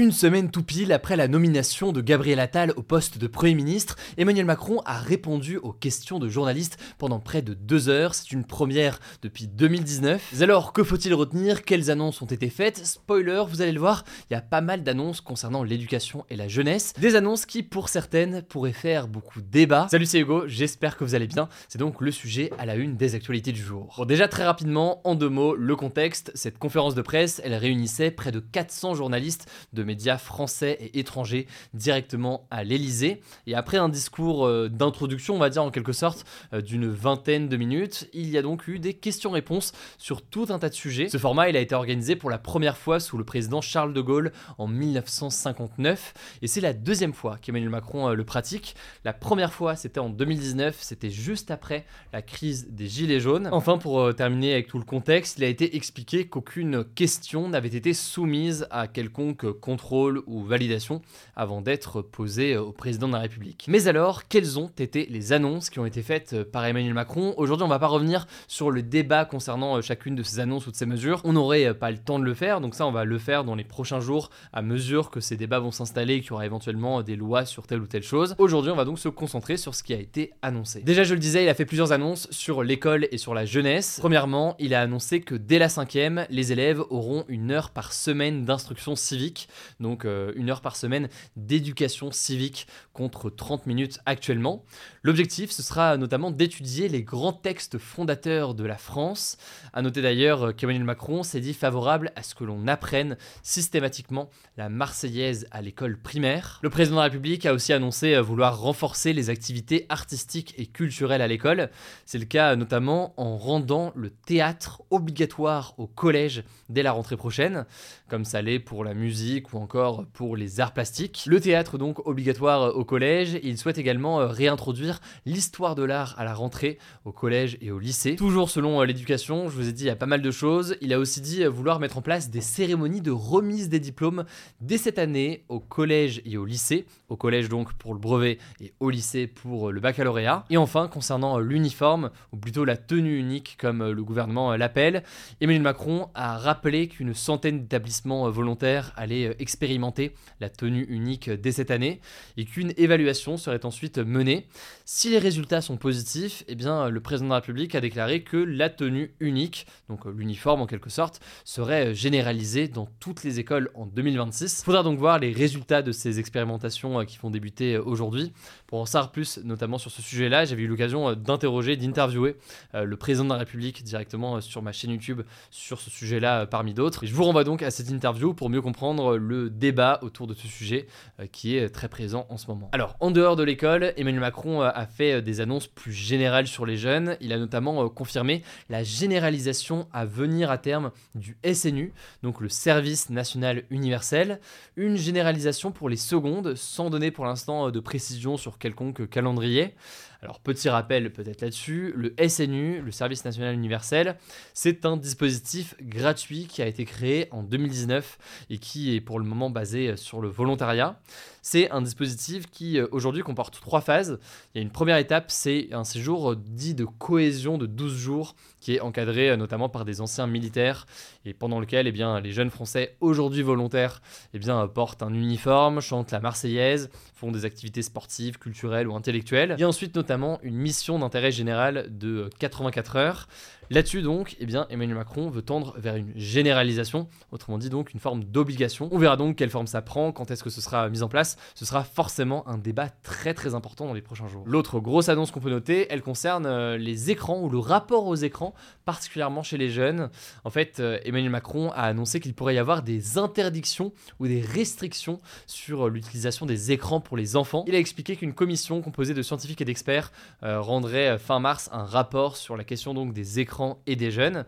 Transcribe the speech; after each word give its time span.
Une 0.00 0.12
semaine 0.12 0.50
tout 0.50 0.62
pile 0.62 0.94
après 0.94 1.14
la 1.14 1.28
nomination 1.28 1.92
de 1.92 2.00
Gabriel 2.00 2.40
Attal 2.40 2.72
au 2.76 2.82
poste 2.82 3.18
de 3.18 3.26
Premier 3.26 3.54
ministre, 3.54 3.96
Emmanuel 4.16 4.46
Macron 4.46 4.80
a 4.86 4.96
répondu 4.96 5.58
aux 5.58 5.74
questions 5.74 6.18
de 6.18 6.26
journalistes 6.26 6.78
pendant 6.96 7.20
près 7.20 7.42
de 7.42 7.52
deux 7.52 7.90
heures. 7.90 8.14
C'est 8.14 8.32
une 8.32 8.46
première 8.46 8.98
depuis 9.20 9.46
2019. 9.46 10.30
Mais 10.32 10.42
alors, 10.42 10.72
que 10.72 10.82
faut-il 10.84 11.12
retenir? 11.12 11.64
Quelles 11.64 11.90
annonces 11.90 12.22
ont 12.22 12.26
été 12.26 12.48
faites? 12.48 12.78
Spoiler, 12.86 13.42
vous 13.46 13.60
allez 13.60 13.72
le 13.72 13.78
voir, 13.78 14.06
il 14.30 14.32
y 14.32 14.36
a 14.36 14.40
pas 14.40 14.62
mal 14.62 14.84
d'annonces 14.84 15.20
concernant 15.20 15.62
l'éducation 15.62 16.24
et 16.30 16.36
la 16.36 16.48
jeunesse. 16.48 16.94
Des 16.98 17.14
annonces 17.14 17.44
qui, 17.44 17.62
pour 17.62 17.90
certaines, 17.90 18.40
pourraient 18.40 18.72
faire 18.72 19.06
beaucoup 19.06 19.42
débat. 19.42 19.86
Salut, 19.90 20.06
c'est 20.06 20.20
Hugo, 20.20 20.44
j'espère 20.46 20.96
que 20.96 21.04
vous 21.04 21.14
allez 21.14 21.26
bien. 21.26 21.50
C'est 21.68 21.78
donc 21.78 22.00
le 22.00 22.10
sujet 22.10 22.50
à 22.58 22.64
la 22.64 22.76
une 22.76 22.96
des 22.96 23.14
actualités 23.16 23.52
du 23.52 23.60
jour. 23.60 23.96
Bon, 23.98 24.06
déjà 24.06 24.28
très 24.28 24.46
rapidement, 24.46 25.02
en 25.04 25.14
deux 25.14 25.28
mots, 25.28 25.54
le 25.54 25.76
contexte. 25.76 26.32
Cette 26.34 26.56
conférence 26.56 26.94
de 26.94 27.02
presse, 27.02 27.42
elle 27.44 27.54
réunissait 27.54 28.10
près 28.10 28.32
de 28.32 28.40
400 28.40 28.94
journalistes 28.94 29.46
de 29.74 29.89
français 30.18 30.78
et 30.80 30.98
étrangers 30.98 31.46
directement 31.74 32.46
à 32.50 32.64
l'Elysée. 32.64 33.20
Et 33.46 33.54
après 33.54 33.76
un 33.76 33.88
discours 33.88 34.46
euh, 34.46 34.68
d'introduction, 34.68 35.34
on 35.34 35.38
va 35.38 35.50
dire 35.50 35.62
en 35.62 35.70
quelque 35.70 35.92
sorte, 35.92 36.24
euh, 36.52 36.60
d'une 36.60 36.88
vingtaine 36.88 37.48
de 37.48 37.56
minutes, 37.56 38.08
il 38.12 38.28
y 38.30 38.38
a 38.38 38.42
donc 38.42 38.68
eu 38.68 38.78
des 38.78 38.94
questions-réponses 38.94 39.72
sur 39.98 40.22
tout 40.22 40.46
un 40.50 40.58
tas 40.58 40.68
de 40.68 40.74
sujets. 40.74 41.08
Ce 41.08 41.18
format, 41.18 41.48
il 41.48 41.56
a 41.56 41.60
été 41.60 41.74
organisé 41.74 42.16
pour 42.16 42.30
la 42.30 42.38
première 42.38 42.76
fois 42.76 43.00
sous 43.00 43.18
le 43.18 43.24
président 43.24 43.60
Charles 43.60 43.92
de 43.92 44.00
Gaulle 44.00 44.32
en 44.58 44.66
1959. 44.66 46.14
Et 46.42 46.46
c'est 46.46 46.60
la 46.60 46.72
deuxième 46.72 47.12
fois 47.12 47.38
qu'Emmanuel 47.40 47.70
Macron 47.70 48.08
euh, 48.08 48.14
le 48.14 48.24
pratique. 48.24 48.74
La 49.04 49.12
première 49.12 49.52
fois, 49.52 49.76
c'était 49.76 50.00
en 50.00 50.08
2019, 50.08 50.76
c'était 50.80 51.10
juste 51.10 51.50
après 51.50 51.84
la 52.12 52.22
crise 52.22 52.68
des 52.70 52.86
Gilets 52.86 53.20
jaunes. 53.20 53.48
Enfin, 53.52 53.78
pour 53.78 54.14
terminer 54.14 54.52
avec 54.52 54.68
tout 54.68 54.78
le 54.78 54.84
contexte, 54.84 55.38
il 55.38 55.44
a 55.44 55.48
été 55.48 55.76
expliqué 55.76 56.26
qu'aucune 56.26 56.84
question 56.84 57.48
n'avait 57.48 57.68
été 57.68 57.92
soumise 57.94 58.66
à 58.70 58.88
quelconque 58.88 59.46
contrôle 59.70 60.22
ou 60.26 60.42
validation 60.42 61.00
avant 61.36 61.60
d'être 61.60 62.02
posée 62.02 62.56
au 62.56 62.72
président 62.72 63.06
de 63.06 63.12
la 63.12 63.20
République. 63.20 63.66
Mais 63.68 63.86
alors, 63.86 64.26
quelles 64.26 64.58
ont 64.58 64.72
été 64.78 65.06
les 65.08 65.32
annonces 65.32 65.70
qui 65.70 65.78
ont 65.78 65.86
été 65.86 66.02
faites 66.02 66.42
par 66.42 66.64
Emmanuel 66.64 66.92
Macron? 66.92 67.34
Aujourd'hui, 67.36 67.64
on 67.64 67.68
va 67.68 67.78
pas 67.78 67.86
revenir 67.86 68.26
sur 68.48 68.72
le 68.72 68.82
débat 68.82 69.24
concernant 69.24 69.80
chacune 69.80 70.16
de 70.16 70.24
ces 70.24 70.40
annonces 70.40 70.66
ou 70.66 70.72
de 70.72 70.76
ces 70.76 70.86
mesures. 70.86 71.20
On 71.22 71.34
n'aurait 71.34 71.72
pas 71.74 71.92
le 71.92 71.98
temps 71.98 72.18
de 72.18 72.24
le 72.24 72.34
faire, 72.34 72.60
donc 72.60 72.74
ça, 72.74 72.84
on 72.84 72.90
va 72.90 73.04
le 73.04 73.18
faire 73.18 73.44
dans 73.44 73.54
les 73.54 73.62
prochains 73.62 74.00
jours 74.00 74.30
à 74.52 74.60
mesure 74.60 75.08
que 75.08 75.20
ces 75.20 75.36
débats 75.36 75.60
vont 75.60 75.70
s'installer 75.70 76.14
et 76.14 76.20
qu'il 76.20 76.30
y 76.30 76.32
aura 76.32 76.46
éventuellement 76.46 77.04
des 77.04 77.14
lois 77.14 77.44
sur 77.44 77.68
telle 77.68 77.80
ou 77.80 77.86
telle 77.86 78.02
chose. 78.02 78.34
Aujourd'hui, 78.38 78.72
on 78.72 78.76
va 78.76 78.84
donc 78.84 78.98
se 78.98 79.08
concentrer 79.08 79.56
sur 79.56 79.76
ce 79.76 79.84
qui 79.84 79.94
a 79.94 80.00
été 80.00 80.32
annoncé. 80.42 80.80
Déjà, 80.80 81.04
je 81.04 81.14
le 81.14 81.20
disais, 81.20 81.44
il 81.44 81.48
a 81.48 81.54
fait 81.54 81.64
plusieurs 81.64 81.92
annonces 81.92 82.26
sur 82.32 82.64
l'école 82.64 83.06
et 83.12 83.18
sur 83.18 83.34
la 83.34 83.44
jeunesse. 83.44 83.98
Premièrement, 84.00 84.56
il 84.58 84.74
a 84.74 84.80
annoncé 84.80 85.20
que 85.20 85.36
dès 85.36 85.60
la 85.60 85.68
cinquième, 85.68 86.26
les 86.28 86.50
élèves 86.50 86.82
auront 86.90 87.24
une 87.28 87.52
heure 87.52 87.70
par 87.70 87.92
semaine 87.92 88.44
d'instruction 88.44 88.96
civique, 88.96 89.48
donc 89.80 90.04
euh, 90.04 90.32
une 90.36 90.50
heure 90.50 90.60
par 90.60 90.76
semaine 90.76 91.08
d'éducation 91.36 92.10
civique 92.10 92.66
contre 92.92 93.30
30 93.30 93.66
minutes 93.66 94.00
actuellement. 94.06 94.64
L'objectif, 95.02 95.50
ce 95.50 95.62
sera 95.62 95.96
notamment 95.96 96.30
d'étudier 96.30 96.88
les 96.88 97.02
grands 97.02 97.32
textes 97.32 97.78
fondateurs 97.78 98.54
de 98.54 98.64
la 98.64 98.76
France. 98.76 99.36
À 99.72 99.82
noter 99.82 100.02
d'ailleurs 100.02 100.54
qu'Emmanuel 100.54 100.84
Macron 100.84 101.22
s'est 101.22 101.40
dit 101.40 101.54
favorable 101.54 102.12
à 102.16 102.22
ce 102.22 102.34
que 102.34 102.44
l'on 102.44 102.66
apprenne 102.66 103.16
systématiquement 103.42 104.30
la 104.56 104.68
Marseillaise 104.68 105.46
à 105.50 105.62
l'école 105.62 105.98
primaire. 105.98 106.58
Le 106.62 106.70
président 106.70 106.96
de 106.96 107.00
la 107.00 107.04
République 107.04 107.46
a 107.46 107.54
aussi 107.54 107.72
annoncé 107.72 108.18
vouloir 108.20 108.60
renforcer 108.60 109.12
les 109.12 109.30
activités 109.30 109.86
artistiques 109.88 110.54
et 110.58 110.66
culturelles 110.66 111.22
à 111.22 111.28
l'école. 111.28 111.70
C'est 112.04 112.18
le 112.18 112.24
cas 112.24 112.56
notamment 112.56 113.14
en 113.16 113.36
rendant 113.36 113.92
le 113.94 114.10
théâtre 114.10 114.82
obligatoire 114.90 115.74
au 115.78 115.86
collège 115.86 116.44
dès 116.68 116.82
la 116.82 116.92
rentrée 116.92 117.16
prochaine, 117.16 117.66
comme 118.08 118.24
ça 118.24 118.42
l'est 118.42 118.58
pour 118.58 118.84
la 118.84 118.94
musique 118.94 119.49
ou 119.52 119.58
encore 119.58 120.04
pour 120.12 120.36
les 120.36 120.60
arts 120.60 120.72
plastiques. 120.72 121.24
Le 121.26 121.40
théâtre 121.40 121.78
donc 121.78 122.06
obligatoire 122.06 122.76
au 122.76 122.84
collège, 122.84 123.38
il 123.42 123.58
souhaite 123.58 123.78
également 123.78 124.26
réintroduire 124.28 125.00
l'histoire 125.26 125.74
de 125.74 125.82
l'art 125.82 126.14
à 126.18 126.24
la 126.24 126.34
rentrée 126.34 126.78
au 127.04 127.12
collège 127.12 127.58
et 127.60 127.70
au 127.70 127.78
lycée. 127.78 128.16
Toujours 128.16 128.50
selon 128.50 128.82
l'éducation, 128.82 129.48
je 129.48 129.56
vous 129.56 129.68
ai 129.68 129.72
dit 129.72 129.84
il 129.84 129.88
y 129.88 129.90
a 129.90 129.96
pas 129.96 130.06
mal 130.06 130.22
de 130.22 130.30
choses, 130.30 130.76
il 130.80 130.92
a 130.92 130.98
aussi 130.98 131.20
dit 131.20 131.44
vouloir 131.44 131.80
mettre 131.80 131.98
en 131.98 132.02
place 132.02 132.30
des 132.30 132.40
cérémonies 132.40 133.00
de 133.00 133.10
remise 133.10 133.68
des 133.68 133.80
diplômes 133.80 134.24
dès 134.60 134.78
cette 134.78 134.98
année 134.98 135.44
au 135.48 135.60
collège 135.60 136.22
et 136.24 136.36
au 136.36 136.44
lycée, 136.44 136.86
au 137.08 137.16
collège 137.16 137.48
donc 137.48 137.72
pour 137.74 137.94
le 137.94 138.00
brevet 138.00 138.38
et 138.60 138.72
au 138.80 138.90
lycée 138.90 139.26
pour 139.26 139.72
le 139.72 139.80
baccalauréat. 139.80 140.44
Et 140.50 140.56
enfin 140.56 140.88
concernant 140.88 141.38
l'uniforme, 141.38 142.10
ou 142.32 142.36
plutôt 142.36 142.64
la 142.64 142.76
tenue 142.76 143.18
unique 143.18 143.56
comme 143.58 143.90
le 143.90 144.04
gouvernement 144.04 144.56
l'appelle, 144.56 145.02
Emmanuel 145.40 145.62
Macron 145.62 146.08
a 146.14 146.38
rappelé 146.38 146.88
qu'une 146.88 147.14
centaine 147.14 147.62
d'établissements 147.62 148.28
volontaires 148.30 148.92
allaient 148.96 149.36
expérimenter 149.40 150.12
la 150.40 150.48
tenue 150.48 150.86
unique 150.88 151.30
dès 151.30 151.52
cette 151.52 151.70
année 151.70 152.00
et 152.36 152.44
qu'une 152.44 152.72
évaluation 152.76 153.36
serait 153.36 153.64
ensuite 153.64 153.98
menée. 153.98 154.46
Si 154.84 155.08
les 155.08 155.18
résultats 155.18 155.60
sont 155.60 155.76
positifs, 155.76 156.44
eh 156.48 156.54
bien, 156.54 156.88
le 156.88 157.00
président 157.00 157.26
de 157.26 157.30
la 157.30 157.36
République 157.36 157.74
a 157.74 157.80
déclaré 157.80 158.22
que 158.22 158.36
la 158.36 158.68
tenue 158.70 159.14
unique, 159.20 159.66
donc 159.88 160.04
l'uniforme 160.04 160.62
en 160.62 160.66
quelque 160.66 160.90
sorte, 160.90 161.20
serait 161.44 161.94
généralisée 161.94 162.68
dans 162.68 162.88
toutes 163.00 163.24
les 163.24 163.38
écoles 163.38 163.70
en 163.74 163.86
2026. 163.86 164.60
Il 164.60 164.64
faudra 164.64 164.82
donc 164.82 164.98
voir 164.98 165.18
les 165.18 165.32
résultats 165.32 165.82
de 165.82 165.92
ces 165.92 166.18
expérimentations 166.18 167.04
qui 167.04 167.18
vont 167.18 167.30
débuter 167.30 167.78
aujourd'hui. 167.78 168.32
Pour 168.66 168.80
en 168.80 168.86
savoir 168.86 169.12
plus, 169.12 169.38
notamment 169.38 169.78
sur 169.78 169.90
ce 169.90 170.02
sujet-là, 170.02 170.44
j'avais 170.44 170.62
eu 170.62 170.68
l'occasion 170.68 171.14
d'interroger, 171.14 171.76
d'interviewer 171.76 172.36
le 172.74 172.96
président 172.96 173.24
de 173.24 173.30
la 173.30 173.38
République 173.38 173.82
directement 173.82 174.40
sur 174.40 174.62
ma 174.62 174.72
chaîne 174.72 174.90
YouTube 174.90 175.22
sur 175.50 175.80
ce 175.80 175.90
sujet-là 175.90 176.46
parmi 176.46 176.74
d'autres. 176.74 177.06
Je 177.06 177.14
vous 177.14 177.24
renvoie 177.24 177.44
donc 177.44 177.62
à 177.62 177.70
cette 177.70 177.90
interview 177.90 178.34
pour 178.34 178.50
mieux 178.50 178.62
comprendre 178.62 179.16
le 179.16 179.29
débat 179.30 179.98
autour 180.02 180.26
de 180.26 180.34
ce 180.34 180.46
sujet 180.46 180.86
qui 181.32 181.56
est 181.56 181.68
très 181.68 181.88
présent 181.88 182.26
en 182.28 182.36
ce 182.36 182.46
moment. 182.48 182.68
Alors, 182.72 182.96
en 183.00 183.10
dehors 183.10 183.36
de 183.36 183.42
l'école, 183.42 183.92
Emmanuel 183.96 184.20
Macron 184.20 184.62
a 184.62 184.86
fait 184.86 185.22
des 185.22 185.40
annonces 185.40 185.66
plus 185.66 185.92
générales 185.92 186.46
sur 186.46 186.66
les 186.66 186.76
jeunes. 186.76 187.16
Il 187.20 187.32
a 187.32 187.38
notamment 187.38 187.88
confirmé 187.88 188.42
la 188.68 188.82
généralisation 188.82 189.88
à 189.92 190.04
venir 190.04 190.50
à 190.50 190.58
terme 190.58 190.90
du 191.14 191.36
SNU, 191.52 191.92
donc 192.22 192.40
le 192.40 192.48
service 192.48 193.10
national 193.10 193.64
universel. 193.70 194.40
Une 194.76 194.96
généralisation 194.96 195.72
pour 195.72 195.88
les 195.88 195.96
secondes, 195.96 196.54
sans 196.54 196.90
donner 196.90 197.10
pour 197.10 197.24
l'instant 197.24 197.70
de 197.70 197.80
précision 197.80 198.36
sur 198.36 198.58
quelconque 198.58 199.08
calendrier. 199.08 199.74
Alors 200.22 200.38
petit 200.40 200.68
rappel 200.68 201.12
peut-être 201.12 201.40
là-dessus, 201.40 201.94
le 201.96 202.14
SNU, 202.28 202.82
le 202.82 202.90
Service 202.90 203.24
National 203.24 203.54
Universel, 203.54 204.16
c'est 204.52 204.84
un 204.84 204.98
dispositif 204.98 205.74
gratuit 205.80 206.46
qui 206.46 206.60
a 206.60 206.66
été 206.66 206.84
créé 206.84 207.28
en 207.30 207.42
2019 207.42 208.18
et 208.50 208.58
qui 208.58 208.94
est 208.94 209.00
pour 209.00 209.18
le 209.18 209.24
moment 209.24 209.48
basé 209.48 209.96
sur 209.96 210.20
le 210.20 210.28
volontariat. 210.28 211.00
C'est 211.42 211.70
un 211.70 211.82
dispositif 211.82 212.50
qui 212.50 212.80
aujourd'hui 212.80 213.22
comporte 213.22 213.60
trois 213.60 213.80
phases. 213.80 214.18
Il 214.54 214.58
y 214.58 214.60
a 214.60 214.62
une 214.62 214.70
première 214.70 214.96
étape, 214.96 215.30
c'est 215.30 215.68
un 215.72 215.84
séjour 215.84 216.36
dit 216.36 216.74
de 216.74 216.84
cohésion 216.84 217.58
de 217.58 217.66
12 217.66 217.96
jours 217.96 218.34
qui 218.60 218.74
est 218.74 218.80
encadré 218.80 219.36
notamment 219.36 219.68
par 219.68 219.84
des 219.84 220.00
anciens 220.00 220.26
militaires 220.26 220.86
et 221.24 221.34
pendant 221.34 221.60
lequel 221.60 221.86
eh 221.86 221.92
bien, 221.92 222.20
les 222.20 222.32
jeunes 222.32 222.50
Français 222.50 222.96
aujourd'hui 223.00 223.42
volontaires 223.42 224.02
eh 224.34 224.38
bien, 224.38 224.66
portent 224.68 225.02
un 225.02 225.12
uniforme, 225.14 225.80
chantent 225.80 226.12
la 226.12 226.20
Marseillaise, 226.20 226.90
font 227.14 227.30
des 227.30 227.44
activités 227.44 227.82
sportives, 227.82 228.38
culturelles 228.38 228.88
ou 228.88 228.94
intellectuelles. 228.94 229.54
Il 229.58 229.60
y 229.60 229.64
a 229.64 229.68
ensuite 229.68 229.94
notamment 229.94 230.38
une 230.42 230.56
mission 230.56 230.98
d'intérêt 230.98 231.30
général 231.30 231.86
de 231.90 232.30
84 232.38 232.96
heures. 232.96 233.28
Là-dessus 233.72 234.02
donc, 234.02 234.34
eh 234.40 234.46
bien, 234.46 234.66
Emmanuel 234.68 234.96
Macron 234.96 235.30
veut 235.30 235.42
tendre 235.42 235.76
vers 235.78 235.94
une 235.94 236.10
généralisation, 236.16 237.06
autrement 237.30 237.56
dit 237.56 237.70
donc 237.70 237.94
une 237.94 238.00
forme 238.00 238.24
d'obligation. 238.24 238.88
On 238.90 238.98
verra 238.98 239.16
donc 239.16 239.36
quelle 239.36 239.48
forme 239.48 239.68
ça 239.68 239.80
prend, 239.80 240.10
quand 240.10 240.32
est-ce 240.32 240.42
que 240.42 240.50
ce 240.50 240.60
sera 240.60 240.88
mis 240.88 241.04
en 241.04 241.08
place. 241.08 241.36
Ce 241.54 241.64
sera 241.64 241.84
forcément 241.84 242.48
un 242.48 242.58
débat 242.58 242.88
très 242.88 243.32
très 243.32 243.54
important 243.54 243.86
dans 243.86 243.92
les 243.92 244.02
prochains 244.02 244.26
jours. 244.26 244.42
L'autre 244.44 244.80
grosse 244.80 245.08
annonce 245.08 245.30
qu'on 245.30 245.38
peut 245.38 245.50
noter, 245.50 245.86
elle 245.88 246.02
concerne 246.02 246.46
euh, 246.46 246.78
les 246.78 247.12
écrans 247.12 247.40
ou 247.40 247.48
le 247.48 247.60
rapport 247.60 248.08
aux 248.08 248.16
écrans, 248.16 248.54
particulièrement 248.84 249.44
chez 249.44 249.56
les 249.56 249.70
jeunes. 249.70 250.10
En 250.42 250.50
fait, 250.50 250.80
euh, 250.80 250.98
Emmanuel 251.04 251.30
Macron 251.30 251.70
a 251.70 251.82
annoncé 251.82 252.18
qu'il 252.18 252.34
pourrait 252.34 252.56
y 252.56 252.58
avoir 252.58 252.82
des 252.82 253.18
interdictions 253.18 253.92
ou 254.18 254.26
des 254.26 254.40
restrictions 254.40 255.20
sur 255.46 255.86
euh, 255.86 255.90
l'utilisation 255.90 256.44
des 256.44 256.72
écrans 256.72 257.00
pour 257.00 257.16
les 257.16 257.36
enfants. 257.36 257.62
Il 257.68 257.76
a 257.76 257.78
expliqué 257.78 258.16
qu'une 258.16 258.34
commission 258.34 258.82
composée 258.82 259.14
de 259.14 259.22
scientifiques 259.22 259.60
et 259.60 259.64
d'experts 259.64 260.10
rendrait 260.42 261.18
fin 261.18 261.38
mars 261.38 261.68
un 261.72 261.84
rapport 261.84 262.36
sur 262.36 262.56
la 262.56 262.64
question 262.64 262.94
donc 262.94 263.12
des 263.12 263.38
écrans 263.38 263.59
et 263.86 263.96
des 263.96 264.10
jeunes. 264.10 264.44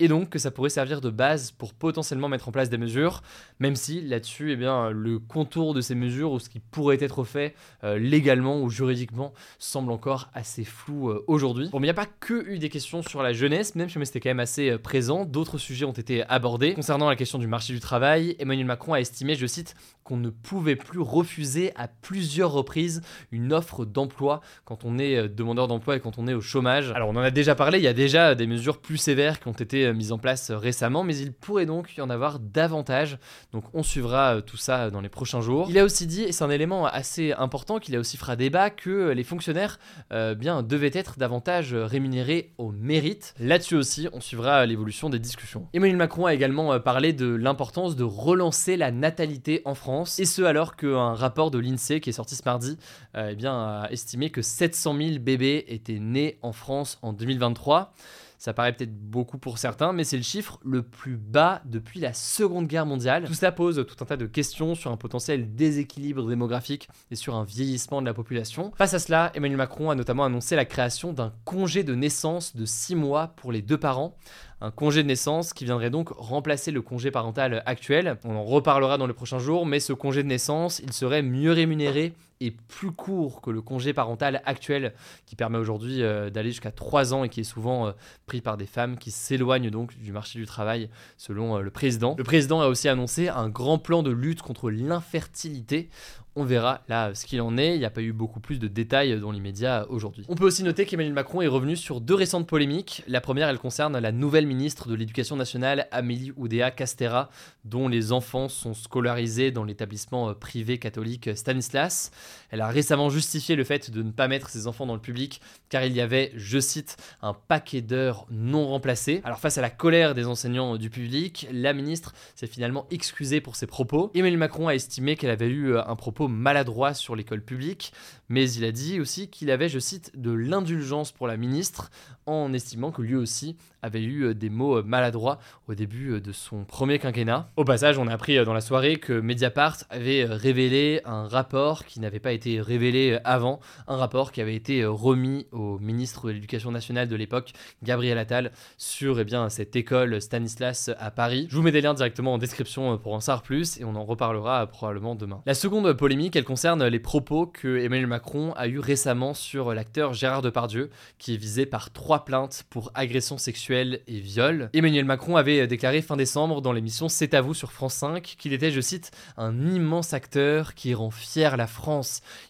Et 0.00 0.08
donc 0.08 0.30
que 0.30 0.38
ça 0.38 0.50
pourrait 0.50 0.70
servir 0.70 1.00
de 1.00 1.10
base 1.10 1.52
pour 1.52 1.74
potentiellement 1.74 2.28
mettre 2.28 2.48
en 2.48 2.52
place 2.52 2.70
des 2.70 2.78
mesures, 2.78 3.22
même 3.60 3.76
si 3.76 4.00
là-dessus, 4.00 4.52
eh 4.52 4.56
bien, 4.56 4.90
le 4.90 5.18
contour 5.18 5.74
de 5.74 5.80
ces 5.80 5.94
mesures 5.94 6.32
ou 6.32 6.40
ce 6.40 6.48
qui 6.48 6.58
pourrait 6.58 6.98
être 7.00 7.24
fait 7.24 7.54
euh, 7.84 7.98
légalement 7.98 8.60
ou 8.60 8.70
juridiquement 8.70 9.32
semble 9.58 9.92
encore 9.92 10.30
assez 10.34 10.64
flou 10.64 11.10
euh, 11.10 11.24
aujourd'hui. 11.26 11.68
Bon, 11.70 11.78
mais 11.78 11.86
il 11.86 11.90
n'y 11.92 11.98
a 11.98 12.02
pas 12.02 12.06
que 12.06 12.48
eu 12.48 12.58
des 12.58 12.68
questions 12.68 13.02
sur 13.02 13.22
la 13.22 13.32
jeunesse, 13.32 13.74
même 13.74 13.88
si 13.88 13.98
c'était 14.04 14.20
quand 14.20 14.30
même 14.30 14.40
assez 14.40 14.70
euh, 14.70 14.78
présent, 14.78 15.24
d'autres 15.24 15.58
sujets 15.58 15.84
ont 15.84 15.92
été 15.92 16.24
abordés. 16.24 16.74
Concernant 16.74 17.08
la 17.08 17.16
question 17.16 17.38
du 17.38 17.46
marché 17.46 17.72
du 17.72 17.80
travail, 17.80 18.36
Emmanuel 18.38 18.66
Macron 18.66 18.94
a 18.94 19.00
estimé, 19.00 19.34
je 19.36 19.46
cite, 19.46 19.74
qu'on 20.02 20.16
ne 20.16 20.30
pouvait 20.30 20.76
plus 20.76 21.00
refuser 21.00 21.72
à 21.76 21.88
plusieurs 21.88 22.52
reprises 22.52 23.00
une 23.32 23.52
offre 23.52 23.84
d'emploi 23.84 24.40
quand 24.64 24.84
on 24.84 24.98
est 24.98 25.28
demandeur 25.28 25.66
d'emploi 25.66 25.96
et 25.96 26.00
quand 26.00 26.18
on 26.18 26.26
est 26.26 26.34
au 26.34 26.42
chômage. 26.42 26.92
Alors 26.94 27.08
on 27.08 27.16
en 27.16 27.22
a 27.22 27.30
déjà 27.30 27.54
parlé, 27.54 27.78
il 27.78 27.84
y 27.84 27.88
a 27.88 27.94
déjà 27.94 28.34
des 28.34 28.46
mesures 28.46 28.78
plus 28.78 28.98
sévères 28.98 29.40
qui 29.40 29.48
ont 29.48 29.52
été 29.52 29.83
mises 29.92 30.12
en 30.12 30.18
place 30.18 30.50
récemment, 30.50 31.04
mais 31.04 31.16
il 31.16 31.32
pourrait 31.32 31.66
donc 31.66 31.96
y 31.96 32.00
en 32.00 32.10
avoir 32.10 32.38
davantage. 32.38 33.18
Donc 33.52 33.64
on 33.74 33.82
suivra 33.82 34.42
tout 34.42 34.56
ça 34.56 34.90
dans 34.90 35.00
les 35.00 35.08
prochains 35.08 35.40
jours. 35.40 35.66
Il 35.70 35.78
a 35.78 35.84
aussi 35.84 36.06
dit, 36.06 36.22
et 36.22 36.32
c'est 36.32 36.44
un 36.44 36.50
élément 36.50 36.86
assez 36.86 37.32
important 37.32 37.78
qu'il 37.78 37.94
a 37.96 37.98
aussi 37.98 38.16
fera 38.16 38.36
débat, 38.36 38.70
que 38.70 39.10
les 39.10 39.24
fonctionnaires 39.24 39.78
euh, 40.12 40.34
bien, 40.34 40.62
devaient 40.62 40.90
être 40.92 41.18
davantage 41.18 41.74
rémunérés 41.74 42.52
au 42.58 42.70
mérite. 42.72 43.34
Là-dessus 43.38 43.76
aussi, 43.76 44.08
on 44.12 44.20
suivra 44.20 44.64
l'évolution 44.66 45.10
des 45.10 45.18
discussions. 45.18 45.68
Emmanuel 45.72 45.96
Macron 45.96 46.26
a 46.26 46.34
également 46.34 46.72
euh, 46.72 46.78
parlé 46.78 47.12
de 47.12 47.26
l'importance 47.26 47.96
de 47.96 48.04
relancer 48.04 48.76
la 48.76 48.90
natalité 48.90 49.62
en 49.64 49.74
France, 49.74 50.18
et 50.18 50.24
ce 50.24 50.42
alors 50.42 50.76
qu'un 50.76 51.14
rapport 51.14 51.50
de 51.50 51.58
l'INSEE 51.58 52.00
qui 52.00 52.10
est 52.10 52.14
sorti 52.14 52.34
ce 52.34 52.42
mardi 52.44 52.78
euh, 53.16 53.30
eh 53.32 53.34
bien, 53.34 53.54
a 53.54 53.88
estimé 53.90 54.30
que 54.30 54.42
700 54.42 54.96
000 54.96 55.18
bébés 55.20 55.64
étaient 55.68 55.98
nés 55.98 56.38
en 56.42 56.52
France 56.52 56.98
en 57.02 57.12
2023. 57.12 57.92
Ça 58.38 58.52
paraît 58.52 58.72
peut-être 58.72 58.94
beaucoup 58.94 59.38
pour 59.38 59.58
certains, 59.58 59.92
mais 59.92 60.04
c'est 60.04 60.16
le 60.16 60.22
chiffre 60.22 60.58
le 60.64 60.82
plus 60.82 61.16
bas 61.16 61.62
depuis 61.64 62.00
la 62.00 62.12
Seconde 62.12 62.66
Guerre 62.66 62.86
mondiale. 62.86 63.24
Tout 63.24 63.34
cela 63.34 63.52
pose 63.52 63.84
tout 63.86 63.96
un 64.02 64.06
tas 64.06 64.16
de 64.16 64.26
questions 64.26 64.74
sur 64.74 64.90
un 64.90 64.96
potentiel 64.96 65.54
déséquilibre 65.54 66.26
démographique 66.26 66.88
et 67.10 67.16
sur 67.16 67.34
un 67.36 67.44
vieillissement 67.44 68.00
de 68.00 68.06
la 68.06 68.14
population. 68.14 68.72
Face 68.76 68.94
à 68.94 68.98
cela, 68.98 69.30
Emmanuel 69.34 69.58
Macron 69.58 69.90
a 69.90 69.94
notamment 69.94 70.24
annoncé 70.24 70.56
la 70.56 70.64
création 70.64 71.12
d'un 71.12 71.32
congé 71.44 71.84
de 71.84 71.94
naissance 71.94 72.56
de 72.56 72.64
6 72.64 72.96
mois 72.96 73.28
pour 73.28 73.52
les 73.52 73.62
deux 73.62 73.78
parents, 73.78 74.16
un 74.60 74.70
congé 74.70 75.02
de 75.02 75.08
naissance 75.08 75.52
qui 75.52 75.64
viendrait 75.64 75.90
donc 75.90 76.08
remplacer 76.10 76.70
le 76.70 76.82
congé 76.82 77.10
parental 77.10 77.62
actuel. 77.66 78.18
On 78.24 78.34
en 78.36 78.44
reparlera 78.44 78.98
dans 78.98 79.06
les 79.06 79.12
prochains 79.12 79.38
jours, 79.38 79.66
mais 79.66 79.80
ce 79.80 79.92
congé 79.92 80.22
de 80.22 80.28
naissance, 80.28 80.80
il 80.80 80.92
serait 80.92 81.22
mieux 81.22 81.52
rémunéré 81.52 82.14
et 82.40 82.50
plus 82.50 82.92
court 82.92 83.40
que 83.40 83.50
le 83.50 83.62
congé 83.62 83.92
parental 83.92 84.42
actuel 84.44 84.92
qui 85.26 85.36
permet 85.36 85.58
aujourd'hui 85.58 86.02
euh, 86.02 86.30
d'aller 86.30 86.50
jusqu'à 86.50 86.70
3 86.70 87.14
ans 87.14 87.24
et 87.24 87.28
qui 87.28 87.40
est 87.40 87.44
souvent 87.44 87.88
euh, 87.88 87.92
pris 88.26 88.40
par 88.40 88.56
des 88.56 88.66
femmes 88.66 88.98
qui 88.98 89.10
s'éloignent 89.10 89.70
donc 89.70 89.96
du 89.98 90.12
marché 90.12 90.38
du 90.38 90.46
travail 90.46 90.90
selon 91.16 91.56
euh, 91.56 91.60
le 91.60 91.70
président. 91.70 92.14
Le 92.18 92.24
président 92.24 92.60
a 92.60 92.66
aussi 92.66 92.88
annoncé 92.88 93.28
un 93.28 93.48
grand 93.48 93.78
plan 93.78 94.02
de 94.02 94.10
lutte 94.10 94.42
contre 94.42 94.70
l'infertilité 94.70 95.88
on 96.36 96.44
verra 96.44 96.82
là 96.88 97.14
ce 97.14 97.26
qu'il 97.26 97.40
en 97.40 97.56
est. 97.56 97.74
Il 97.74 97.78
n'y 97.78 97.84
a 97.84 97.90
pas 97.90 98.02
eu 98.02 98.12
beaucoup 98.12 98.40
plus 98.40 98.58
de 98.58 98.66
détails 98.66 99.18
dans 99.20 99.30
l'immédiat 99.30 99.86
aujourd'hui. 99.88 100.24
On 100.28 100.34
peut 100.34 100.44
aussi 100.44 100.62
noter 100.62 100.86
qu'Emmanuel 100.86 101.14
Macron 101.14 101.42
est 101.42 101.46
revenu 101.46 101.76
sur 101.76 102.00
deux 102.00 102.14
récentes 102.14 102.46
polémiques. 102.46 103.04
La 103.06 103.20
première, 103.20 103.48
elle 103.48 103.58
concerne 103.58 103.96
la 103.98 104.12
nouvelle 104.12 104.46
ministre 104.46 104.88
de 104.88 104.94
l'Éducation 104.94 105.36
nationale, 105.36 105.86
Amélie 105.92 106.32
Oudéa 106.36 106.70
Castera, 106.70 107.30
dont 107.64 107.88
les 107.88 108.12
enfants 108.12 108.48
sont 108.48 108.74
scolarisés 108.74 109.50
dans 109.50 109.64
l'établissement 109.64 110.34
privé 110.34 110.78
catholique 110.78 111.36
Stanislas. 111.36 112.10
Elle 112.50 112.60
a 112.60 112.68
récemment 112.68 113.10
justifié 113.10 113.56
le 113.56 113.64
fait 113.64 113.90
de 113.90 114.02
ne 114.02 114.10
pas 114.10 114.28
mettre 114.28 114.48
ses 114.48 114.66
enfants 114.66 114.86
dans 114.86 114.94
le 114.94 115.00
public 115.00 115.40
car 115.68 115.84
il 115.84 115.92
y 115.92 116.00
avait, 116.00 116.32
je 116.36 116.58
cite, 116.58 116.96
un 117.22 117.34
paquet 117.34 117.80
d'heures 117.80 118.26
non 118.30 118.66
remplacées. 118.68 119.20
Alors 119.24 119.40
face 119.40 119.58
à 119.58 119.60
la 119.60 119.70
colère 119.70 120.14
des 120.14 120.26
enseignants 120.26 120.76
du 120.76 120.90
public, 120.90 121.46
la 121.52 121.72
ministre 121.72 122.14
s'est 122.34 122.46
finalement 122.46 122.86
excusée 122.90 123.40
pour 123.40 123.56
ses 123.56 123.66
propos. 123.66 124.10
Emmanuel 124.14 124.38
Macron 124.38 124.68
a 124.68 124.74
estimé 124.74 125.16
qu'elle 125.16 125.30
avait 125.30 125.48
eu 125.48 125.72
euh, 125.72 125.84
un 125.86 125.96
propos 125.96 126.28
maladroit 126.28 126.94
sur 126.94 127.16
l'école 127.16 127.42
publique, 127.42 127.92
mais 128.28 128.50
il 128.52 128.64
a 128.64 128.72
dit 128.72 129.00
aussi 129.00 129.28
qu'il 129.28 129.50
avait, 129.50 129.68
je 129.68 129.78
cite, 129.78 130.12
de 130.14 130.32
l'indulgence 130.32 131.12
pour 131.12 131.26
la 131.26 131.36
ministre, 131.36 131.90
en 132.26 132.52
estimant 132.52 132.90
que 132.90 133.02
lui 133.02 133.16
aussi 133.16 133.56
avait 133.82 134.02
eu 134.02 134.24
euh, 134.24 134.34
des 134.34 134.50
mots 134.50 134.78
euh, 134.78 134.82
maladroits 134.82 135.38
au 135.68 135.74
début 135.74 136.20
de 136.20 136.32
son 136.32 136.64
premier 136.64 136.98
quinquennat. 136.98 137.50
Au 137.56 137.64
passage, 137.64 137.98
on 137.98 138.06
a 138.06 138.12
appris 138.12 138.42
dans 138.44 138.54
la 138.54 138.60
soirée 138.60 138.96
que 138.96 139.12
Mediapart 139.12 139.78
avait 139.90 140.24
révélé 140.24 141.00
un 141.04 141.26
rapport 141.26 141.84
qui 141.84 142.00
n'avait 142.00 142.13
pas 142.20 142.32
été 142.32 142.60
révélé 142.60 143.18
avant, 143.24 143.60
un 143.88 143.96
rapport 143.96 144.32
qui 144.32 144.40
avait 144.40 144.54
été 144.54 144.84
remis 144.84 145.46
au 145.52 145.78
ministre 145.78 146.28
de 146.28 146.32
l'Éducation 146.32 146.70
nationale 146.70 147.08
de 147.08 147.16
l'époque, 147.16 147.52
Gabriel 147.82 148.18
Attal, 148.18 148.52
sur 148.78 149.20
eh 149.20 149.24
bien, 149.24 149.48
cette 149.48 149.76
école 149.76 150.20
Stanislas 150.20 150.90
à 150.98 151.10
Paris. 151.10 151.46
Je 151.50 151.56
vous 151.56 151.62
mets 151.62 151.72
des 151.72 151.80
liens 151.80 151.94
directement 151.94 152.34
en 152.34 152.38
description 152.38 152.96
pour 152.98 153.14
en 153.14 153.20
savoir 153.20 153.42
plus 153.42 153.80
et 153.80 153.84
on 153.84 153.96
en 153.96 154.04
reparlera 154.04 154.66
probablement 154.66 155.14
demain. 155.14 155.42
La 155.46 155.54
seconde 155.54 155.92
polémique, 155.92 156.36
elle 156.36 156.44
concerne 156.44 156.84
les 156.86 156.98
propos 156.98 157.46
que 157.46 157.78
Emmanuel 157.78 158.06
Macron 158.06 158.52
a 158.56 158.68
eu 158.68 158.78
récemment 158.78 159.34
sur 159.34 159.74
l'acteur 159.74 160.14
Gérard 160.14 160.42
Depardieu, 160.42 160.90
qui 161.18 161.34
est 161.34 161.38
visé 161.38 161.66
par 161.66 161.92
trois 161.92 162.24
plaintes 162.24 162.64
pour 162.70 162.90
agression 162.94 163.38
sexuelle 163.38 164.00
et 164.06 164.20
viol. 164.20 164.70
Emmanuel 164.72 165.04
Macron 165.04 165.36
avait 165.36 165.66
déclaré 165.66 166.02
fin 166.02 166.16
décembre 166.16 166.60
dans 166.62 166.72
l'émission 166.72 167.08
C'est 167.08 167.34
à 167.34 167.40
vous 167.40 167.54
sur 167.54 167.72
France 167.72 167.94
5 167.94 168.22
qu'il 168.22 168.52
était, 168.52 168.70
je 168.70 168.80
cite, 168.80 169.10
un 169.36 169.66
immense 169.66 170.12
acteur 170.12 170.74
qui 170.74 170.94
rend 170.94 171.10
fier 171.10 171.56
la 171.56 171.66
France. 171.66 172.03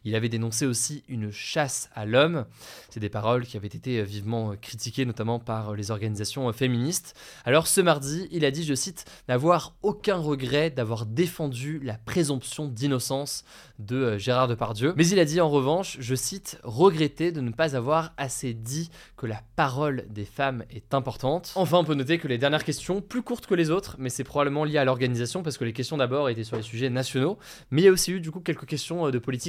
Il 0.05 0.15
avait 0.15 0.29
dénoncé 0.29 0.67
aussi 0.67 1.03
une 1.09 1.31
chasse 1.31 1.91
à 1.95 2.05
l'homme. 2.05 2.45
C'est 2.91 3.01
des 3.01 3.09
paroles 3.09 3.47
qui 3.47 3.57
avaient 3.57 3.67
été 3.67 4.03
vivement 4.03 4.55
critiquées, 4.61 5.05
notamment 5.05 5.39
par 5.39 5.75
les 5.75 5.91
organisations 5.91 6.53
féministes. 6.53 7.15
Alors 7.45 7.67
ce 7.67 7.81
mardi, 7.81 8.29
il 8.31 8.45
a 8.45 8.51
dit, 8.51 8.65
je 8.65 8.75
cite, 8.75 9.05
n'avoir 9.29 9.75
aucun 9.83 10.17
regret 10.17 10.71
d'avoir 10.71 11.07
défendu 11.07 11.81
la 11.83 11.95
présomption 11.95 12.69
d'innocence 12.69 13.45
de 13.79 13.97
euh, 13.97 14.19
Gérard 14.19 14.49
Depardieu. 14.49 14.95
Mais 14.97 15.07
il 15.07 15.19
a 15.19 15.25
dit 15.25 15.41
en 15.41 15.51
revanche, 15.51 15.97
je 16.01 16.15
cite, 16.15 16.59
regretter 16.63 17.33
de 17.33 17.41
ne 17.41 17.51
pas 17.51 17.77
avoir 17.77 18.13
assez 18.17 18.55
dit 18.55 18.91
que 19.17 19.27
la 19.27 19.43
parole 19.57 20.05
des 20.11 20.25
femmes 20.25 20.65
est 20.71 20.95
importante. 20.95 21.53
Enfin, 21.57 21.79
on 21.79 21.85
peut 21.85 21.95
noter 21.95 22.19
que 22.19 22.29
les 22.29 22.39
dernières 22.39 22.65
questions, 22.65 23.01
plus 23.01 23.23
courtes 23.23 23.47
que 23.47 23.55
les 23.55 23.71
autres, 23.71 23.97
mais 23.99 24.11
c'est 24.11 24.25
probablement 24.25 24.65
lié 24.65 24.79
à 24.79 24.85
l'organisation 24.85 25.43
parce 25.43 25.59
que 25.59 25.65
les 25.65 25.73
questions 25.73 25.97
d'abord 25.97 26.29
étaient 26.29 26.45
sur 26.45 26.57
les 26.57 26.63
sujets 26.63 26.91
nationaux, 26.91 27.39
mais 27.71 27.83
il 27.83 27.85
y 27.85 27.89
a 27.89 27.93
aussi 27.93 28.13
eu 28.13 28.21
du 28.21 28.31
coup 28.31 28.41
quelques 28.41 28.67
questions 28.67 29.07
euh, 29.07 29.11
de 29.11 29.19
politique 29.19 29.44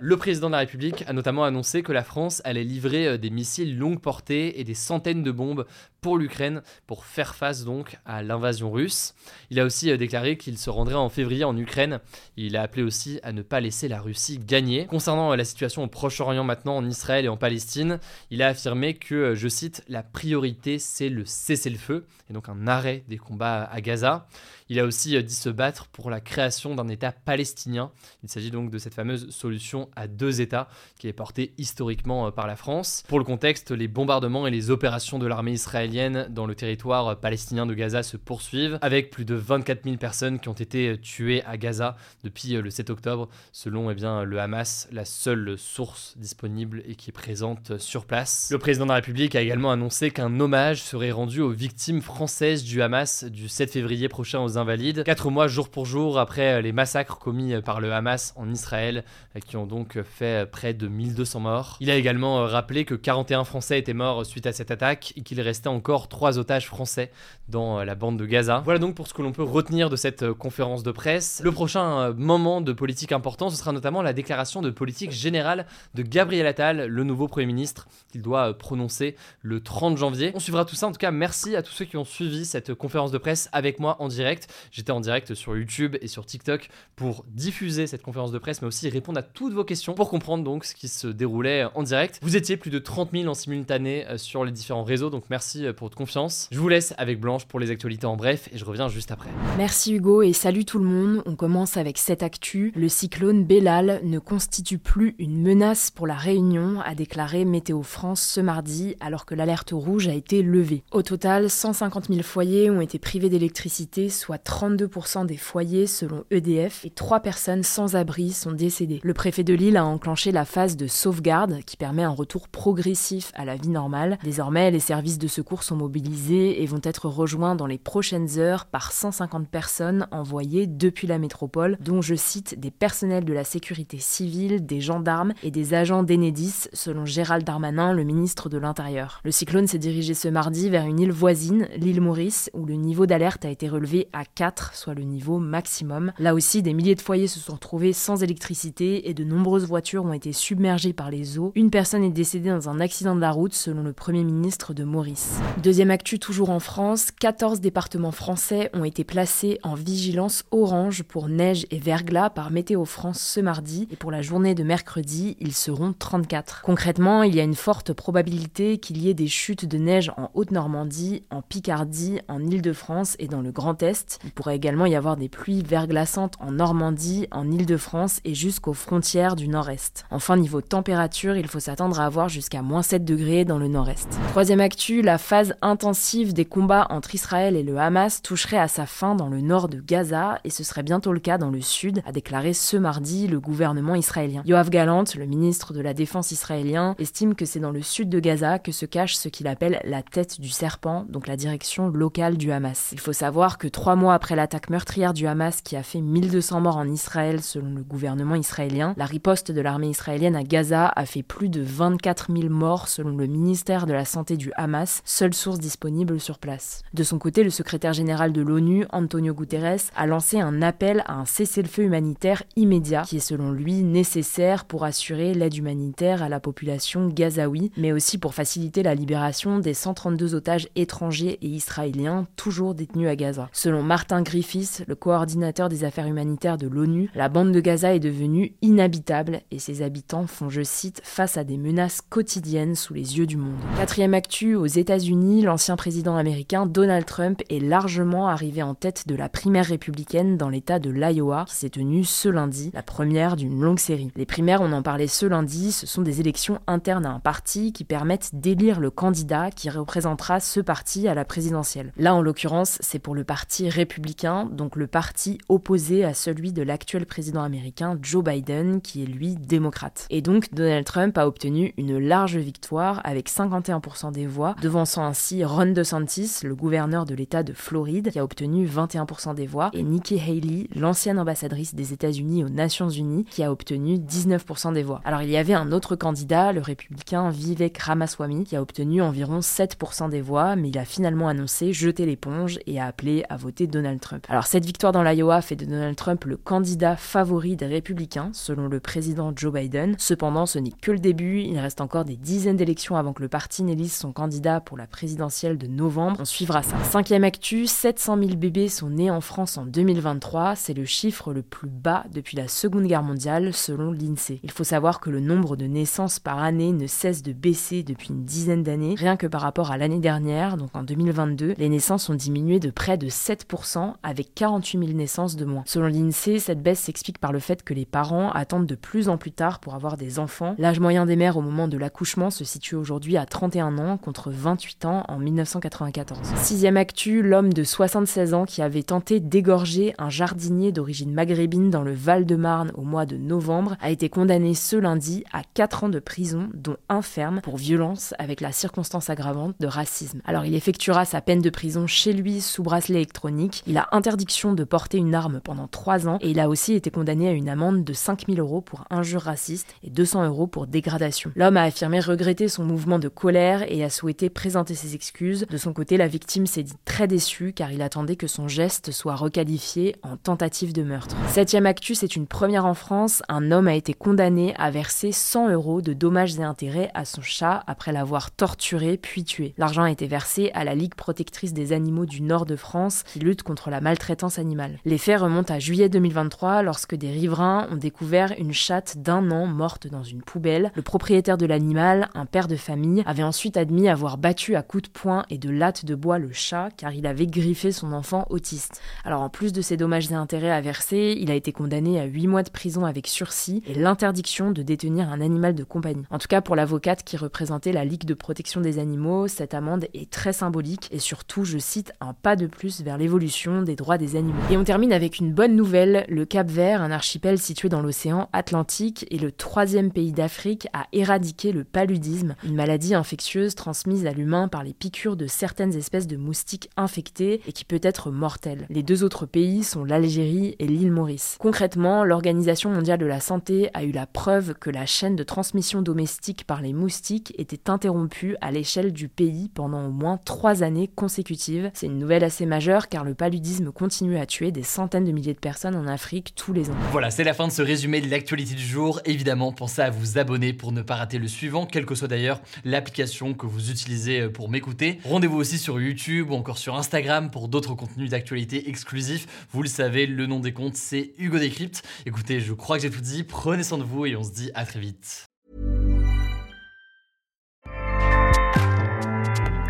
Le 0.00 0.16
président 0.16 0.48
de 0.48 0.52
la 0.52 0.58
République 0.58 1.04
a 1.06 1.12
notamment 1.12 1.44
annoncé 1.44 1.82
que 1.82 1.92
la 1.92 2.02
France 2.02 2.40
allait 2.44 2.64
livrer 2.64 3.06
euh, 3.06 3.18
des 3.18 3.30
missiles 3.30 3.78
longue 3.78 4.00
portée 4.00 4.60
et 4.60 4.64
des 4.64 4.74
centaines 4.74 5.22
de 5.22 5.30
bombes 5.30 5.66
pour 6.02 6.18
l'Ukraine 6.18 6.62
pour 6.86 7.06
faire 7.06 7.34
face 7.34 7.64
donc 7.64 7.96
à 8.04 8.22
l'invasion 8.22 8.70
russe. 8.70 9.14
Il 9.50 9.60
a 9.60 9.64
aussi 9.64 9.96
déclaré 9.96 10.36
qu'il 10.36 10.58
se 10.58 10.68
rendrait 10.68 10.96
en 10.96 11.08
février 11.08 11.44
en 11.44 11.56
Ukraine. 11.56 12.00
Il 12.36 12.56
a 12.56 12.62
appelé 12.62 12.82
aussi 12.82 13.20
à 13.22 13.32
ne 13.32 13.40
pas 13.40 13.60
laisser 13.60 13.88
la 13.88 14.00
Russie 14.00 14.38
gagner. 14.38 14.86
Concernant 14.86 15.34
la 15.34 15.44
situation 15.44 15.84
au 15.84 15.86
Proche-Orient 15.86 16.44
maintenant, 16.44 16.76
en 16.76 16.84
Israël 16.84 17.24
et 17.24 17.28
en 17.28 17.36
Palestine, 17.36 18.00
il 18.30 18.42
a 18.42 18.48
affirmé 18.48 18.94
que, 18.94 19.34
je 19.34 19.48
cite, 19.48 19.84
la 19.88 20.02
priorité 20.02 20.78
c'est 20.78 21.08
le 21.08 21.24
cessez-le-feu, 21.24 22.04
et 22.28 22.32
donc 22.32 22.48
un 22.48 22.66
arrêt 22.66 23.04
des 23.08 23.16
combats 23.16 23.62
à 23.62 23.80
Gaza. 23.80 24.26
Il 24.68 24.80
a 24.80 24.86
aussi 24.86 25.16
euh, 25.16 25.22
dit 25.22 25.34
se 25.34 25.50
battre 25.50 25.88
pour 25.88 26.08
la 26.08 26.20
création 26.20 26.74
d'un 26.74 26.88
État 26.88 27.12
palestinien. 27.12 27.92
Il 28.22 28.30
s'agit 28.30 28.50
donc 28.50 28.70
de 28.70 28.78
cette 28.78 28.94
fameuse 28.94 29.28
solution 29.30 29.90
à 29.96 30.06
deux 30.08 30.40
États 30.40 30.68
qui 30.98 31.08
est 31.08 31.12
portée 31.12 31.52
historiquement 31.58 32.26
euh, 32.26 32.30
par 32.30 32.46
la 32.46 32.56
France. 32.56 33.04
Pour 33.06 33.18
le 33.18 33.24
contexte, 33.24 33.70
les 33.70 33.86
bombardements 33.86 34.46
et 34.46 34.50
les 34.50 34.70
opérations 34.70 35.18
de 35.18 35.26
l'armée 35.26 35.52
israélienne 35.52 35.91
dans 36.30 36.46
le 36.46 36.54
territoire 36.54 37.08
euh, 37.08 37.14
palestinien 37.14 37.66
de 37.66 37.74
Gaza 37.74 38.02
se 38.02 38.16
poursuivent, 38.16 38.78
avec 38.80 39.10
plus 39.10 39.24
de 39.24 39.34
24 39.34 39.84
000 39.84 39.96
personnes 39.96 40.40
qui 40.40 40.48
ont 40.48 40.54
été 40.54 40.96
tuées 40.98 41.42
à 41.44 41.56
Gaza 41.56 41.96
depuis 42.24 42.52
le 42.52 42.70
7 42.70 42.88
octobre, 42.90 43.28
selon 43.52 43.90
eh 43.90 43.94
bien, 43.94 44.24
le 44.24 44.40
Hamas, 44.40 44.88
la 44.90 45.04
seule 45.04 45.58
source 45.58 46.14
disponible 46.16 46.82
et 46.86 46.94
qui 46.94 47.10
est 47.10 47.12
présente 47.12 47.78
sur 47.78 48.06
place. 48.06 48.48
Le 48.50 48.58
président 48.58 48.86
de 48.86 48.90
la 48.90 48.96
République 48.96 49.34
a 49.34 49.42
également 49.42 49.70
annoncé 49.70 50.10
qu'un 50.10 50.40
hommage 50.40 50.82
serait 50.82 51.10
rendu 51.10 51.40
aux 51.40 51.50
victimes 51.50 52.00
françaises 52.00 52.64
du 52.64 52.80
Hamas 52.80 53.24
du 53.24 53.48
7 53.48 53.70
février 53.70 54.08
prochain 54.08 54.40
aux 54.40 54.56
invalides. 54.56 55.04
Quatre 55.04 55.30
mois 55.30 55.46
jour 55.46 55.68
pour 55.68 55.84
jour 55.84 56.18
après 56.18 56.54
euh, 56.54 56.60
les 56.62 56.72
massacres 56.72 57.18
commis 57.18 57.52
euh, 57.52 57.60
par 57.60 57.80
le 57.80 57.92
Hamas 57.92 58.32
en 58.36 58.50
Israël, 58.50 59.04
euh, 59.36 59.40
qui 59.40 59.56
ont 59.56 59.66
donc 59.66 60.00
fait 60.02 60.50
près 60.50 60.72
de 60.72 60.88
1200 60.88 61.40
morts. 61.40 61.76
Il 61.80 61.90
a 61.90 61.96
également 61.96 62.44
rappelé 62.44 62.84
que 62.84 62.94
41 62.94 63.44
Français 63.44 63.78
étaient 63.78 63.92
morts 63.92 64.24
suite 64.24 64.46
à 64.46 64.52
cette 64.52 64.70
attaque 64.70 65.12
et 65.16 65.22
qu'il 65.22 65.40
restait 65.40 65.68
encore 65.82 66.06
3 66.06 66.38
otages 66.38 66.68
français 66.68 67.10
dans 67.48 67.82
la 67.82 67.96
bande 67.96 68.16
de 68.16 68.24
Gaza. 68.24 68.62
Voilà 68.64 68.78
donc 68.78 68.94
pour 68.94 69.08
ce 69.08 69.14
que 69.14 69.20
l'on 69.20 69.32
peut 69.32 69.42
retenir 69.42 69.90
de 69.90 69.96
cette 69.96 70.32
conférence 70.32 70.84
de 70.84 70.92
presse. 70.92 71.40
Le 71.42 71.50
prochain 71.50 72.12
moment 72.12 72.60
de 72.60 72.72
politique 72.72 73.10
important, 73.10 73.50
ce 73.50 73.56
sera 73.56 73.72
notamment 73.72 74.00
la 74.00 74.12
déclaration 74.12 74.62
de 74.62 74.70
politique 74.70 75.10
générale 75.10 75.66
de 75.94 76.02
Gabriel 76.02 76.46
Attal, 76.46 76.86
le 76.86 77.02
nouveau 77.02 77.26
Premier 77.26 77.46
ministre, 77.46 77.88
qu'il 78.12 78.22
doit 78.22 78.56
prononcer 78.56 79.16
le 79.40 79.60
30 79.60 79.96
janvier. 79.96 80.30
On 80.36 80.38
suivra 80.38 80.64
tout 80.64 80.76
ça. 80.76 80.86
En 80.86 80.92
tout 80.92 80.98
cas, 80.98 81.10
merci 81.10 81.56
à 81.56 81.62
tous 81.62 81.72
ceux 81.72 81.84
qui 81.84 81.96
ont 81.96 82.04
suivi 82.04 82.44
cette 82.44 82.74
conférence 82.74 83.10
de 83.10 83.18
presse 83.18 83.48
avec 83.50 83.80
moi 83.80 83.96
en 83.98 84.06
direct. 84.06 84.48
J'étais 84.70 84.92
en 84.92 85.00
direct 85.00 85.34
sur 85.34 85.56
YouTube 85.56 85.96
et 86.00 86.06
sur 86.06 86.24
TikTok 86.24 86.68
pour 86.94 87.24
diffuser 87.26 87.88
cette 87.88 88.02
conférence 88.02 88.30
de 88.30 88.38
presse, 88.38 88.62
mais 88.62 88.68
aussi 88.68 88.88
répondre 88.88 89.18
à 89.18 89.22
toutes 89.24 89.52
vos 89.52 89.64
questions 89.64 89.94
pour 89.94 90.08
comprendre 90.08 90.44
donc 90.44 90.64
ce 90.64 90.76
qui 90.76 90.86
se 90.86 91.08
déroulait 91.08 91.64
en 91.74 91.82
direct. 91.82 92.20
Vous 92.22 92.36
étiez 92.36 92.56
plus 92.56 92.70
de 92.70 92.78
30 92.78 93.10
000 93.12 93.26
en 93.26 93.34
simultané 93.34 94.06
euh, 94.06 94.18
sur 94.18 94.44
les 94.44 94.52
différents 94.52 94.84
réseaux, 94.84 95.10
donc 95.10 95.24
merci 95.30 95.66
pour 95.72 95.86
votre 95.86 95.96
confiance. 95.96 96.48
Je 96.52 96.58
vous 96.58 96.68
laisse 96.68 96.94
avec 96.98 97.20
Blanche 97.20 97.46
pour 97.46 97.60
les 97.60 97.70
actualités 97.70 98.06
en 98.06 98.16
bref 98.16 98.48
et 98.52 98.58
je 98.58 98.64
reviens 98.64 98.88
juste 98.88 99.10
après. 99.10 99.30
Merci 99.56 99.94
Hugo 99.94 100.22
et 100.22 100.32
salut 100.32 100.64
tout 100.64 100.78
le 100.78 100.84
monde. 100.84 101.22
On 101.26 101.36
commence 101.36 101.76
avec 101.76 101.98
cette 101.98 102.22
actu. 102.22 102.72
Le 102.74 102.88
cyclone 102.88 103.44
Bellal 103.44 104.00
ne 104.04 104.18
constitue 104.18 104.78
plus 104.78 105.14
une 105.18 105.40
menace 105.40 105.90
pour 105.90 106.06
la 106.06 106.14
Réunion, 106.14 106.80
a 106.80 106.94
déclaré 106.94 107.44
Météo 107.44 107.82
France 107.82 108.22
ce 108.22 108.40
mardi 108.40 108.96
alors 109.00 109.26
que 109.26 109.34
l'alerte 109.34 109.70
rouge 109.72 110.08
a 110.08 110.14
été 110.14 110.42
levée. 110.42 110.84
Au 110.90 111.02
total, 111.02 111.50
150 111.50 112.08
000 112.08 112.22
foyers 112.22 112.70
ont 112.70 112.80
été 112.80 112.98
privés 112.98 113.28
d'électricité, 113.28 114.08
soit 114.08 114.42
32% 114.42 115.26
des 115.26 115.36
foyers 115.36 115.86
selon 115.86 116.24
EDF 116.30 116.84
et 116.84 116.90
3 116.90 117.20
personnes 117.20 117.62
sans 117.62 117.96
abri 117.96 118.32
sont 118.32 118.52
décédées. 118.52 119.00
Le 119.02 119.14
préfet 119.14 119.44
de 119.44 119.54
Lille 119.54 119.76
a 119.76 119.84
enclenché 119.84 120.32
la 120.32 120.44
phase 120.44 120.76
de 120.76 120.86
sauvegarde 120.86 121.60
qui 121.64 121.76
permet 121.76 122.02
un 122.02 122.10
retour 122.10 122.48
progressif 122.48 123.32
à 123.34 123.44
la 123.44 123.56
vie 123.56 123.68
normale. 123.68 124.18
Désormais, 124.22 124.70
les 124.70 124.80
services 124.80 125.18
de 125.18 125.28
secours 125.28 125.61
sont 125.64 125.76
mobilisés 125.76 126.62
et 126.62 126.66
vont 126.66 126.80
être 126.82 127.08
rejoints 127.08 127.54
dans 127.54 127.66
les 127.66 127.78
prochaines 127.78 128.38
heures 128.38 128.66
par 128.66 128.92
150 128.92 129.48
personnes 129.48 130.06
envoyées 130.10 130.66
depuis 130.66 131.06
la 131.06 131.18
métropole, 131.18 131.78
dont 131.80 132.02
je 132.02 132.14
cite 132.14 132.58
des 132.58 132.70
personnels 132.70 133.24
de 133.24 133.32
la 133.32 133.44
sécurité 133.44 133.98
civile, 133.98 134.66
des 134.66 134.80
gendarmes 134.80 135.32
et 135.42 135.50
des 135.50 135.74
agents 135.74 136.02
d'Enedis, 136.02 136.68
selon 136.72 137.04
Gérald 137.04 137.44
Darmanin, 137.44 137.92
le 137.92 138.04
ministre 138.04 138.48
de 138.48 138.58
l'Intérieur. 138.58 139.20
Le 139.24 139.30
cyclone 139.30 139.66
s'est 139.66 139.78
dirigé 139.78 140.14
ce 140.14 140.28
mardi 140.28 140.70
vers 140.70 140.86
une 140.86 141.00
île 141.00 141.12
voisine, 141.12 141.68
l'île 141.76 142.00
Maurice, 142.00 142.50
où 142.54 142.64
le 142.66 142.74
niveau 142.74 143.06
d'alerte 143.06 143.44
a 143.44 143.50
été 143.50 143.68
relevé 143.68 144.08
à 144.12 144.24
4, 144.24 144.74
soit 144.74 144.94
le 144.94 145.02
niveau 145.02 145.38
maximum. 145.38 146.12
Là 146.18 146.34
aussi, 146.34 146.62
des 146.62 146.74
milliers 146.74 146.94
de 146.94 147.00
foyers 147.00 147.26
se 147.26 147.40
sont 147.40 147.54
retrouvés 147.54 147.92
sans 147.92 148.22
électricité 148.22 149.08
et 149.08 149.14
de 149.14 149.24
nombreuses 149.24 149.66
voitures 149.66 150.04
ont 150.04 150.12
été 150.12 150.32
submergées 150.32 150.92
par 150.92 151.10
les 151.10 151.38
eaux. 151.38 151.52
Une 151.54 151.70
personne 151.70 152.04
est 152.04 152.10
décédée 152.10 152.50
dans 152.50 152.68
un 152.68 152.80
accident 152.80 153.14
de 153.14 153.20
la 153.20 153.30
route, 153.30 153.54
selon 153.54 153.82
le 153.82 153.92
Premier 153.92 154.24
ministre 154.24 154.74
de 154.74 154.84
Maurice. 154.84 155.40
Deuxième 155.58 155.90
actu, 155.90 156.18
toujours 156.18 156.50
en 156.50 156.58
France, 156.58 157.10
14 157.20 157.60
départements 157.60 158.10
français 158.10 158.70
ont 158.72 158.84
été 158.84 159.04
placés 159.04 159.60
en 159.62 159.74
vigilance 159.74 160.44
orange 160.50 161.02
pour 161.02 161.28
neige 161.28 161.66
et 161.70 161.78
verglas 161.78 162.30
par 162.30 162.50
Météo 162.50 162.84
France 162.84 163.20
ce 163.20 163.38
mardi, 163.38 163.86
et 163.90 163.96
pour 163.96 164.10
la 164.10 164.22
journée 164.22 164.54
de 164.54 164.64
mercredi, 164.64 165.36
ils 165.40 165.54
seront 165.54 165.92
34. 165.96 166.62
Concrètement, 166.62 167.22
il 167.22 167.36
y 167.36 167.40
a 167.40 167.44
une 167.44 167.54
forte 167.54 167.92
probabilité 167.92 168.78
qu'il 168.78 168.98
y 168.98 169.08
ait 169.08 169.14
des 169.14 169.28
chutes 169.28 169.66
de 169.66 169.78
neige 169.78 170.10
en 170.16 170.30
Haute-Normandie, 170.34 171.22
en 171.30 171.42
Picardie, 171.42 172.20
en 172.28 172.42
Île-de-France 172.42 173.14
et 173.18 173.28
dans 173.28 173.42
le 173.42 173.52
Grand 173.52 173.82
Est. 173.82 174.18
Il 174.24 174.32
pourrait 174.32 174.56
également 174.56 174.86
y 174.86 174.96
avoir 174.96 175.16
des 175.16 175.28
pluies 175.28 175.62
verglaçantes 175.62 176.34
en 176.40 176.52
Normandie, 176.52 177.28
en 177.30 177.50
Île-de-France 177.50 178.20
et 178.24 178.34
jusqu'aux 178.34 178.72
frontières 178.72 179.36
du 179.36 179.48
Nord-Est. 179.48 180.06
Enfin, 180.10 180.36
niveau 180.36 180.60
température, 180.60 181.36
il 181.36 181.46
faut 181.46 181.60
s'attendre 181.60 182.00
à 182.00 182.06
avoir 182.06 182.28
jusqu'à 182.28 182.62
moins 182.62 182.82
7 182.82 183.04
degrés 183.04 183.44
dans 183.44 183.58
le 183.58 183.68
Nord-Est. 183.68 184.08
Troisième 184.30 184.60
actu, 184.60 185.02
la 185.02 185.18
phase 185.32 185.54
intensive 185.62 186.34
des 186.34 186.44
combats 186.44 186.86
entre 186.90 187.14
Israël 187.14 187.56
et 187.56 187.62
le 187.62 187.78
Hamas 187.78 188.20
toucherait 188.20 188.58
à 188.58 188.68
sa 188.68 188.84
fin 188.84 189.14
dans 189.14 189.30
le 189.30 189.40
nord 189.40 189.70
de 189.70 189.80
Gaza 189.80 190.38
et 190.44 190.50
ce 190.50 190.62
serait 190.62 190.82
bientôt 190.82 191.10
le 191.10 191.20
cas 191.20 191.38
dans 191.38 191.48
le 191.48 191.62
sud, 191.62 192.02
a 192.04 192.12
déclaré 192.12 192.52
ce 192.52 192.76
mardi 192.76 193.28
le 193.28 193.40
gouvernement 193.40 193.94
israélien. 193.94 194.42
Yoav 194.44 194.68
Galant, 194.68 195.04
le 195.16 195.24
ministre 195.24 195.72
de 195.72 195.80
la 195.80 195.94
Défense 195.94 196.32
israélien, 196.32 196.94
estime 196.98 197.34
que 197.34 197.46
c'est 197.46 197.60
dans 197.60 197.70
le 197.70 197.80
sud 197.80 198.10
de 198.10 198.20
Gaza 198.20 198.58
que 198.58 198.72
se 198.72 198.84
cache 198.84 199.14
ce 199.14 199.30
qu'il 199.30 199.46
appelle 199.46 199.80
la 199.84 200.02
tête 200.02 200.38
du 200.38 200.50
serpent, 200.50 201.06
donc 201.08 201.26
la 201.26 201.36
direction 201.36 201.88
locale 201.88 202.36
du 202.36 202.52
Hamas. 202.52 202.90
Il 202.92 203.00
faut 203.00 203.14
savoir 203.14 203.56
que 203.56 203.68
trois 203.68 203.96
mois 203.96 204.12
après 204.12 204.36
l'attaque 204.36 204.68
meurtrière 204.68 205.14
du 205.14 205.26
Hamas 205.26 205.62
qui 205.62 205.76
a 205.76 205.82
fait 205.82 206.02
1200 206.02 206.60
morts 206.60 206.76
en 206.76 206.86
Israël 206.86 207.40
selon 207.40 207.72
le 207.72 207.82
gouvernement 207.82 208.34
israélien, 208.34 208.92
la 208.98 209.06
riposte 209.06 209.50
de 209.50 209.62
l'armée 209.62 209.88
israélienne 209.88 210.36
à 210.36 210.42
Gaza 210.42 210.92
a 210.94 211.06
fait 211.06 211.22
plus 211.22 211.48
de 211.48 211.62
24 211.62 212.30
000 212.30 212.50
morts 212.50 212.88
selon 212.88 213.16
le 213.16 213.26
ministère 213.26 213.86
de 213.86 213.94
la 213.94 214.04
Santé 214.04 214.36
du 214.36 214.52
Hamas, 214.56 215.00
source 215.30 215.60
disponible 215.60 216.18
sur 216.18 216.38
place. 216.38 216.82
De 216.92 217.04
son 217.04 217.18
côté, 217.18 217.44
le 217.44 217.50
secrétaire 217.50 217.92
général 217.92 218.32
de 218.32 218.42
l'ONU, 218.42 218.86
Antonio 218.90 219.32
Guterres, 219.34 219.92
a 219.94 220.06
lancé 220.06 220.40
un 220.40 220.60
appel 220.62 221.04
à 221.06 221.14
un 221.14 221.24
cessez-le-feu 221.24 221.84
humanitaire 221.84 222.42
immédiat 222.56 223.02
qui 223.02 223.18
est 223.18 223.20
selon 223.20 223.52
lui 223.52 223.84
nécessaire 223.84 224.64
pour 224.64 224.84
assurer 224.84 225.34
l'aide 225.34 225.56
humanitaire 225.56 226.22
à 226.22 226.28
la 226.28 226.40
population 226.40 227.08
gazaoui, 227.08 227.70
mais 227.76 227.92
aussi 227.92 228.18
pour 228.18 228.34
faciliter 228.34 228.82
la 228.82 228.96
libération 228.96 229.60
des 229.60 229.74
132 229.74 230.34
otages 230.34 230.68
étrangers 230.74 231.38
et 231.40 231.46
israéliens 231.46 232.26
toujours 232.34 232.74
détenus 232.74 233.08
à 233.08 233.14
Gaza. 233.14 233.48
Selon 233.52 233.82
Martin 233.82 234.22
Griffiths, 234.22 234.84
le 234.88 234.94
coordinateur 234.94 235.68
des 235.68 235.84
affaires 235.84 236.06
humanitaires 236.06 236.58
de 236.58 236.66
l'ONU, 236.66 237.10
la 237.14 237.28
bande 237.28 237.52
de 237.52 237.60
Gaza 237.60 237.94
est 237.94 238.00
devenue 238.00 238.54
inhabitable 238.62 239.42
et 239.50 239.58
ses 239.58 239.82
habitants 239.82 240.26
font, 240.26 240.48
je 240.48 240.62
cite, 240.62 241.00
face 241.04 241.36
à 241.36 241.44
des 241.44 241.58
menaces 241.58 242.00
quotidiennes 242.00 242.74
sous 242.74 242.94
les 242.94 243.18
yeux 243.18 243.26
du 243.26 243.36
monde. 243.36 243.58
Quatrième 243.76 244.14
actu, 244.14 244.54
aux 244.54 244.66
États-Unis, 244.66 245.11
l'ancien 245.12 245.76
président 245.76 246.16
américain 246.16 246.66
Donald 246.66 247.04
Trump 247.04 247.42
est 247.50 247.60
largement 247.60 248.28
arrivé 248.28 248.62
en 248.62 248.74
tête 248.74 249.06
de 249.06 249.14
la 249.14 249.28
primaire 249.28 249.66
républicaine 249.66 250.36
dans 250.36 250.48
l'état 250.48 250.78
de 250.78 250.90
l'Iowa 250.90 251.44
qui 251.48 251.54
s'est 251.54 251.70
tenue 251.70 252.04
ce 252.04 252.28
lundi, 252.28 252.70
la 252.72 252.82
première 252.82 253.36
d'une 253.36 253.60
longue 253.60 253.78
série. 253.78 254.10
Les 254.16 254.24
primaires, 254.24 254.62
on 254.62 254.72
en 254.72 254.82
parlait 254.82 255.06
ce 255.06 255.26
lundi, 255.26 255.72
ce 255.72 255.86
sont 255.86 256.02
des 256.02 256.20
élections 256.20 256.60
internes 256.66 257.04
à 257.04 257.10
un 257.10 257.20
parti 257.20 257.72
qui 257.72 257.84
permettent 257.84 258.30
d'élire 258.32 258.80
le 258.80 258.90
candidat 258.90 259.50
qui 259.50 259.68
représentera 259.68 260.40
ce 260.40 260.60
parti 260.60 261.08
à 261.08 261.14
la 261.14 261.24
présidentielle. 261.24 261.92
Là, 261.96 262.14
en 262.14 262.22
l'occurrence, 262.22 262.78
c'est 262.80 262.98
pour 262.98 263.14
le 263.14 263.24
parti 263.24 263.68
républicain, 263.68 264.46
donc 264.50 264.76
le 264.76 264.86
parti 264.86 265.38
opposé 265.48 266.04
à 266.04 266.14
celui 266.14 266.52
de 266.52 266.62
l'actuel 266.62 267.04
président 267.06 267.42
américain 267.42 267.98
Joe 268.00 268.24
Biden, 268.24 268.80
qui 268.80 269.02
est 269.02 269.06
lui 269.06 269.36
démocrate. 269.36 270.06
Et 270.10 270.22
donc, 270.22 270.52
Donald 270.54 270.86
Trump 270.86 271.18
a 271.18 271.26
obtenu 271.26 271.74
une 271.76 271.98
large 271.98 272.36
victoire 272.36 273.00
avec 273.04 273.28
51% 273.28 274.12
des 274.12 274.26
voix, 274.26 274.54
devançant 274.62 275.01
ainsi 275.02 275.44
Ron 275.44 275.66
DeSantis, 275.66 276.40
le 276.44 276.54
gouverneur 276.54 277.04
de 277.04 277.14
l'État 277.14 277.42
de 277.42 277.52
Floride, 277.52 278.10
qui 278.10 278.18
a 278.18 278.24
obtenu 278.24 278.66
21% 278.66 279.34
des 279.34 279.46
voix, 279.46 279.70
et 279.72 279.82
Nikki 279.82 280.20
Haley, 280.20 280.68
l'ancienne 280.74 281.18
ambassadrice 281.18 281.74
des 281.74 281.92
États-Unis 281.92 282.44
aux 282.44 282.48
Nations 282.48 282.88
Unies, 282.88 283.24
qui 283.24 283.42
a 283.42 283.50
obtenu 283.52 283.96
19% 283.96 284.72
des 284.72 284.82
voix. 284.82 285.00
Alors 285.04 285.22
il 285.22 285.30
y 285.30 285.36
avait 285.36 285.54
un 285.54 285.72
autre 285.72 285.96
candidat, 285.96 286.52
le 286.52 286.60
républicain 286.60 287.30
Vivek 287.30 287.78
Ramaswamy, 287.78 288.44
qui 288.44 288.56
a 288.56 288.62
obtenu 288.62 289.02
environ 289.02 289.40
7% 289.40 290.10
des 290.10 290.20
voix, 290.20 290.56
mais 290.56 290.70
il 290.70 290.78
a 290.78 290.84
finalement 290.84 291.28
annoncé 291.28 291.72
jeter 291.72 292.06
l'éponge 292.06 292.58
et 292.66 292.80
a 292.80 292.86
appelé 292.86 293.24
à 293.28 293.36
voter 293.36 293.66
Donald 293.66 294.00
Trump. 294.00 294.26
Alors 294.28 294.46
cette 294.46 294.64
victoire 294.64 294.92
dans 294.92 295.02
l'Iowa 295.02 295.42
fait 295.42 295.56
de 295.56 295.64
Donald 295.64 295.96
Trump 295.96 296.24
le 296.24 296.36
candidat 296.36 296.96
favori 296.96 297.56
des 297.56 297.66
républicains, 297.66 298.30
selon 298.32 298.68
le 298.68 298.80
président 298.80 299.32
Joe 299.34 299.52
Biden. 299.52 299.94
Cependant, 299.98 300.46
ce 300.46 300.58
n'est 300.58 300.70
que 300.70 300.92
le 300.92 300.98
début, 300.98 301.40
il 301.40 301.58
reste 301.58 301.80
encore 301.80 302.04
des 302.04 302.16
dizaines 302.16 302.56
d'élections 302.56 302.96
avant 302.96 303.12
que 303.12 303.22
le 303.22 303.28
parti 303.28 303.62
n'élise 303.62 303.94
son 303.94 304.12
candidat 304.12 304.60
pour 304.60 304.76
la 304.76 304.86
présidentielle 304.92 305.58
de 305.58 305.66
novembre. 305.66 306.18
On 306.20 306.24
suivra 306.24 306.62
ça. 306.62 306.76
Cinquième 306.84 307.24
actu, 307.24 307.66
700 307.66 308.16
000 308.18 308.36
bébés 308.36 308.68
sont 308.68 308.90
nés 308.90 309.10
en 309.10 309.20
France 309.20 309.58
en 309.58 309.66
2023. 309.66 310.54
C'est 310.54 310.74
le 310.74 310.84
chiffre 310.84 311.32
le 311.32 311.42
plus 311.42 311.68
bas 311.68 312.04
depuis 312.12 312.36
la 312.36 312.46
Seconde 312.46 312.86
Guerre 312.86 313.02
mondiale, 313.02 313.52
selon 313.52 313.90
l'INSEE. 313.90 314.38
Il 314.44 314.52
faut 314.52 314.62
savoir 314.62 315.00
que 315.00 315.10
le 315.10 315.18
nombre 315.18 315.56
de 315.56 315.64
naissances 315.64 316.20
par 316.20 316.38
année 316.38 316.70
ne 316.70 316.86
cesse 316.86 317.22
de 317.22 317.32
baisser 317.32 317.82
depuis 317.82 318.10
une 318.10 318.24
dizaine 318.24 318.62
d'années. 318.62 318.94
Rien 318.96 319.16
que 319.16 319.26
par 319.26 319.40
rapport 319.40 319.72
à 319.72 319.78
l'année 319.78 319.98
dernière, 319.98 320.56
donc 320.56 320.70
en 320.74 320.84
2022, 320.84 321.54
les 321.56 321.68
naissances 321.68 322.08
ont 322.08 322.14
diminué 322.14 322.60
de 322.60 322.70
près 322.70 322.98
de 322.98 323.08
7% 323.08 323.94
avec 324.02 324.34
48 324.34 324.78
000 324.78 324.92
naissances 324.92 325.36
de 325.36 325.44
moins. 325.44 325.64
Selon 325.66 325.86
l'INSEE, 325.86 326.38
cette 326.38 326.62
baisse 326.62 326.80
s'explique 326.80 327.18
par 327.18 327.32
le 327.32 327.38
fait 327.38 327.62
que 327.62 327.74
les 327.74 327.86
parents 327.86 328.30
attendent 328.30 328.66
de 328.66 328.74
plus 328.74 329.08
en 329.08 329.16
plus 329.16 329.32
tard 329.32 329.58
pour 329.58 329.74
avoir 329.74 329.96
des 329.96 330.18
enfants. 330.18 330.54
L'âge 330.58 330.80
moyen 330.80 331.06
des 331.06 331.16
mères 331.16 331.36
au 331.38 331.42
moment 331.42 331.68
de 331.68 331.78
l'accouchement 331.78 332.30
se 332.30 332.44
situe 332.44 332.74
aujourd'hui 332.74 333.16
à 333.16 333.24
31 333.24 333.78
ans 333.78 333.96
contre 333.96 334.30
28 334.30 334.81
en 334.84 335.18
1994. 335.18 336.18
Sixième 336.36 336.76
actu, 336.76 337.22
l'homme 337.22 337.52
de 337.52 337.64
76 337.64 338.34
ans 338.34 338.44
qui 338.44 338.62
avait 338.62 338.82
tenté 338.82 339.20
d'égorger 339.20 339.94
un 339.98 340.10
jardinier 340.10 340.72
d'origine 340.72 341.12
maghrébine 341.12 341.70
dans 341.70 341.82
le 341.82 341.92
Val-de-Marne 341.92 342.72
au 342.74 342.82
mois 342.82 343.06
de 343.06 343.16
novembre 343.16 343.76
a 343.80 343.90
été 343.90 344.08
condamné 344.08 344.54
ce 344.54 344.76
lundi 344.76 345.24
à 345.32 345.42
4 345.54 345.84
ans 345.84 345.88
de 345.88 345.98
prison, 345.98 346.48
dont 346.54 346.76
un 346.88 347.02
ferme, 347.02 347.40
pour 347.42 347.56
violence 347.56 348.14
avec 348.18 348.40
la 348.40 348.52
circonstance 348.52 349.10
aggravante 349.10 349.54
de 349.60 349.66
racisme. 349.66 350.20
Alors 350.24 350.44
il 350.44 350.54
effectuera 350.54 351.04
sa 351.04 351.20
peine 351.20 351.40
de 351.40 351.50
prison 351.50 351.86
chez 351.86 352.12
lui 352.12 352.40
sous 352.40 352.62
bracelet 352.62 352.96
électronique, 352.96 353.62
il 353.66 353.78
a 353.78 353.88
interdiction 353.92 354.52
de 354.52 354.64
porter 354.64 354.98
une 354.98 355.14
arme 355.14 355.40
pendant 355.42 355.68
3 355.68 356.08
ans 356.08 356.18
et 356.20 356.30
il 356.30 356.40
a 356.40 356.48
aussi 356.48 356.74
été 356.74 356.90
condamné 356.90 357.28
à 357.28 357.32
une 357.32 357.48
amende 357.48 357.84
de 357.84 357.92
5000 357.92 358.40
euros 358.40 358.60
pour 358.60 358.84
injure 358.90 359.22
raciste 359.22 359.74
et 359.82 359.90
200 359.90 360.26
euros 360.26 360.46
pour 360.46 360.66
dégradation. 360.66 361.30
L'homme 361.36 361.56
a 361.56 361.62
affirmé 361.62 362.00
regretter 362.00 362.48
son 362.48 362.64
mouvement 362.64 362.98
de 362.98 363.08
colère 363.08 363.64
et 363.70 363.84
a 363.84 363.90
souhaité 363.90 364.30
présenter 364.30 364.71
ses 364.74 364.94
excuses. 364.94 365.46
De 365.48 365.56
son 365.56 365.72
côté, 365.72 365.96
la 365.96 366.08
victime 366.08 366.46
s'est 366.46 366.62
dit 366.62 366.74
très 366.84 367.06
déçue 367.06 367.52
car 367.52 367.72
il 367.72 367.82
attendait 367.82 368.16
que 368.16 368.26
son 368.26 368.48
geste 368.48 368.90
soit 368.90 369.16
requalifié 369.16 369.96
en 370.02 370.16
tentative 370.16 370.72
de 370.72 370.82
meurtre. 370.82 371.16
Septième 371.28 371.66
actu, 371.66 371.94
c'est 371.94 372.16
une 372.16 372.26
première 372.26 372.66
en 372.66 372.74
France. 372.74 373.22
Un 373.28 373.50
homme 373.50 373.68
a 373.68 373.74
été 373.74 373.94
condamné 373.94 374.54
à 374.56 374.70
verser 374.70 375.12
100 375.12 375.50
euros 375.50 375.82
de 375.82 375.92
dommages 375.92 376.38
et 376.38 376.42
intérêts 376.42 376.90
à 376.94 377.04
son 377.04 377.22
chat 377.22 377.62
après 377.66 377.92
l'avoir 377.92 378.30
torturé 378.30 378.96
puis 378.96 379.24
tué. 379.24 379.54
L'argent 379.58 379.82
a 379.82 379.90
été 379.90 380.06
versé 380.06 380.50
à 380.54 380.64
la 380.64 380.74
Ligue 380.74 380.94
protectrice 380.94 381.52
des 381.52 381.72
animaux 381.72 382.06
du 382.06 382.22
nord 382.22 382.46
de 382.46 382.56
France 382.56 383.02
qui 383.04 383.18
lutte 383.18 383.42
contre 383.42 383.70
la 383.70 383.80
maltraitance 383.80 384.38
animale. 384.38 384.78
Les 384.84 384.98
faits 384.98 385.20
remontent 385.20 385.52
à 385.52 385.58
juillet 385.58 385.88
2023 385.88 386.62
lorsque 386.62 386.94
des 386.94 387.10
riverains 387.10 387.68
ont 387.70 387.76
découvert 387.76 388.34
une 388.38 388.52
chatte 388.52 388.98
d'un 388.98 389.30
an 389.30 389.46
morte 389.46 389.86
dans 389.86 390.02
une 390.02 390.22
poubelle. 390.22 390.72
Le 390.74 390.82
propriétaire 390.82 391.38
de 391.38 391.46
l'animal, 391.46 392.08
un 392.14 392.26
père 392.26 392.48
de 392.48 392.56
famille, 392.56 393.02
avait 393.06 393.22
ensuite 393.22 393.56
admis 393.56 393.88
avoir 393.88 394.18
battu 394.18 394.54
à 394.56 394.61
à 394.62 394.64
coups 394.64 394.84
de 394.84 394.90
poing 394.90 395.24
et 395.28 395.38
de 395.38 395.50
lattes 395.50 395.84
de 395.84 395.96
bois 395.96 396.20
le 396.20 396.30
chat 396.32 396.68
car 396.76 396.92
il 396.92 397.08
avait 397.08 397.26
griffé 397.26 397.72
son 397.72 397.92
enfant 397.92 398.26
autiste. 398.30 398.80
Alors 399.04 399.22
en 399.22 399.28
plus 399.28 399.52
de 399.52 399.60
ces 399.60 399.76
dommages 399.76 400.12
et 400.12 400.14
intérêts 400.14 400.52
à 400.52 400.60
verser, 400.60 401.16
il 401.18 401.32
a 401.32 401.34
été 401.34 401.50
condamné 401.50 401.98
à 401.98 402.04
8 402.04 402.28
mois 402.28 402.44
de 402.44 402.50
prison 402.50 402.84
avec 402.84 403.08
sursis 403.08 403.60
et 403.66 403.74
l'interdiction 403.74 404.52
de 404.52 404.62
détenir 404.62 405.10
un 405.10 405.20
animal 405.20 405.56
de 405.56 405.64
compagnie. 405.64 406.04
En 406.10 406.18
tout 406.18 406.28
cas 406.28 406.42
pour 406.42 406.54
l'avocate 406.54 407.02
qui 407.02 407.16
représentait 407.16 407.72
la 407.72 407.84
Ligue 407.84 408.04
de 408.04 408.14
protection 408.14 408.60
des 408.60 408.78
animaux, 408.78 409.26
cette 409.26 409.52
amende 409.52 409.86
est 409.94 410.10
très 410.10 410.32
symbolique 410.32 410.88
et 410.92 411.00
surtout, 411.00 411.44
je 411.44 411.58
cite, 411.58 411.92
un 412.00 412.14
pas 412.14 412.36
de 412.36 412.46
plus 412.46 412.82
vers 412.82 412.98
l'évolution 412.98 413.62
des 413.62 413.74
droits 413.74 413.98
des 413.98 414.14
animaux. 414.14 414.38
Et 414.48 414.56
on 414.56 414.62
termine 414.62 414.92
avec 414.92 415.18
une 415.18 415.32
bonne 415.32 415.56
nouvelle, 415.56 416.06
le 416.08 416.24
Cap 416.24 416.48
Vert, 416.48 416.82
un 416.82 416.92
archipel 416.92 417.40
situé 417.40 417.68
dans 417.68 417.80
l'océan 417.80 418.28
Atlantique, 418.32 419.06
est 419.10 419.20
le 419.20 419.32
troisième 419.32 419.90
pays 419.90 420.12
d'Afrique 420.12 420.68
à 420.72 420.86
éradiquer 420.92 421.50
le 421.50 421.64
paludisme, 421.64 422.36
une 422.44 422.54
maladie 422.54 422.94
infectieuse 422.94 423.56
transmise 423.56 424.06
à 424.06 424.12
l'humain 424.12 424.48
par 424.52 424.62
les 424.62 424.74
piqûres 424.74 425.16
de 425.16 425.26
certaines 425.26 425.74
espèces 425.74 426.06
de 426.06 426.16
moustiques 426.16 426.68
infectés 426.76 427.40
et 427.48 427.52
qui 427.52 427.64
peut 427.64 427.80
être 427.82 428.10
mortelle. 428.10 428.66
Les 428.68 428.82
deux 428.82 429.02
autres 429.02 429.26
pays 429.26 429.64
sont 429.64 429.82
l'Algérie 429.82 430.54
et 430.58 430.66
l'île 430.66 430.92
Maurice. 430.92 431.36
Concrètement, 431.40 432.04
l'Organisation 432.04 432.70
mondiale 432.70 432.98
de 432.98 433.06
la 433.06 433.18
santé 433.18 433.70
a 433.72 433.82
eu 433.82 433.92
la 433.92 434.06
preuve 434.06 434.52
que 434.54 434.68
la 434.68 434.84
chaîne 434.84 435.16
de 435.16 435.22
transmission 435.22 435.80
domestique 435.80 436.44
par 436.46 436.60
les 436.60 436.74
moustiques 436.74 437.32
était 437.38 437.70
interrompue 437.70 438.36
à 438.42 438.52
l'échelle 438.52 438.92
du 438.92 439.08
pays 439.08 439.48
pendant 439.48 439.86
au 439.86 439.90
moins 439.90 440.18
trois 440.18 440.62
années 440.62 440.90
consécutives. 440.94 441.70
C'est 441.72 441.86
une 441.86 441.98
nouvelle 441.98 442.22
assez 442.22 442.44
majeure 442.44 442.88
car 442.88 443.04
le 443.04 443.14
paludisme 443.14 443.72
continue 443.72 444.18
à 444.18 444.26
tuer 444.26 444.52
des 444.52 444.62
centaines 444.62 445.04
de 445.04 445.12
milliers 445.12 445.32
de 445.32 445.38
personnes 445.38 445.76
en 445.76 445.86
Afrique 445.86 446.34
tous 446.36 446.52
les 446.52 446.68
ans. 446.68 446.76
Voilà, 446.90 447.10
c'est 447.10 447.24
la 447.24 447.32
fin 447.32 447.48
de 447.48 447.52
ce 447.52 447.62
résumé 447.62 448.02
de 448.02 448.10
l'actualité 448.10 448.54
du 448.54 448.62
jour. 448.62 449.00
Évidemment, 449.06 449.50
pensez 449.50 449.80
à 449.80 449.88
vous 449.88 450.18
abonner 450.18 450.52
pour 450.52 450.72
ne 450.72 450.82
pas 450.82 450.96
rater 450.96 451.18
le 451.18 451.28
suivant, 451.28 451.64
quelle 451.64 451.86
que 451.86 451.94
soit 451.94 452.08
d'ailleurs 452.08 452.42
l'application 452.66 453.32
que 453.32 453.46
vous 453.46 453.70
utilisez 453.70 454.28
pour 454.32 454.50
m'écouter. 454.50 454.98
Rendez-vous 455.04 455.36
aussi 455.36 455.58
sur 455.58 455.80
YouTube 455.80 456.30
ou 456.30 456.34
encore 456.34 456.58
sur 456.58 456.74
Instagram 456.76 457.30
pour 457.30 457.48
d'autres 457.48 457.74
contenus 457.74 458.10
d'actualité 458.10 458.68
exclusifs. 458.68 459.46
Vous 459.52 459.62
le 459.62 459.68
savez, 459.68 460.06
le 460.06 460.26
nom 460.26 460.40
des 460.40 460.52
comptes, 460.52 460.76
c'est 460.76 461.12
Hugo 461.18 461.38
Décrypte. 461.38 461.82
Écoutez, 462.06 462.40
je 462.40 462.52
crois 462.52 462.76
que 462.76 462.82
j'ai 462.82 462.90
tout 462.90 463.00
dit. 463.00 463.22
Prenez 463.22 463.62
soin 463.62 463.78
de 463.78 463.84
vous 463.84 464.06
et 464.06 464.16
on 464.16 464.24
se 464.24 464.32
dit 464.32 464.50
à 464.54 464.64
très 464.64 464.80
vite. 464.80 465.26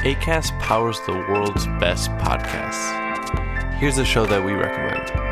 ACAST 0.04 0.52
powers 0.58 1.00
the 1.06 1.12
world's 1.28 1.68
best 1.78 2.10
podcasts. 2.18 2.92
Here's 3.78 3.98
a 3.98 4.04
show 4.04 4.26
that 4.26 4.44
we 4.44 4.52
recommend. 4.52 5.31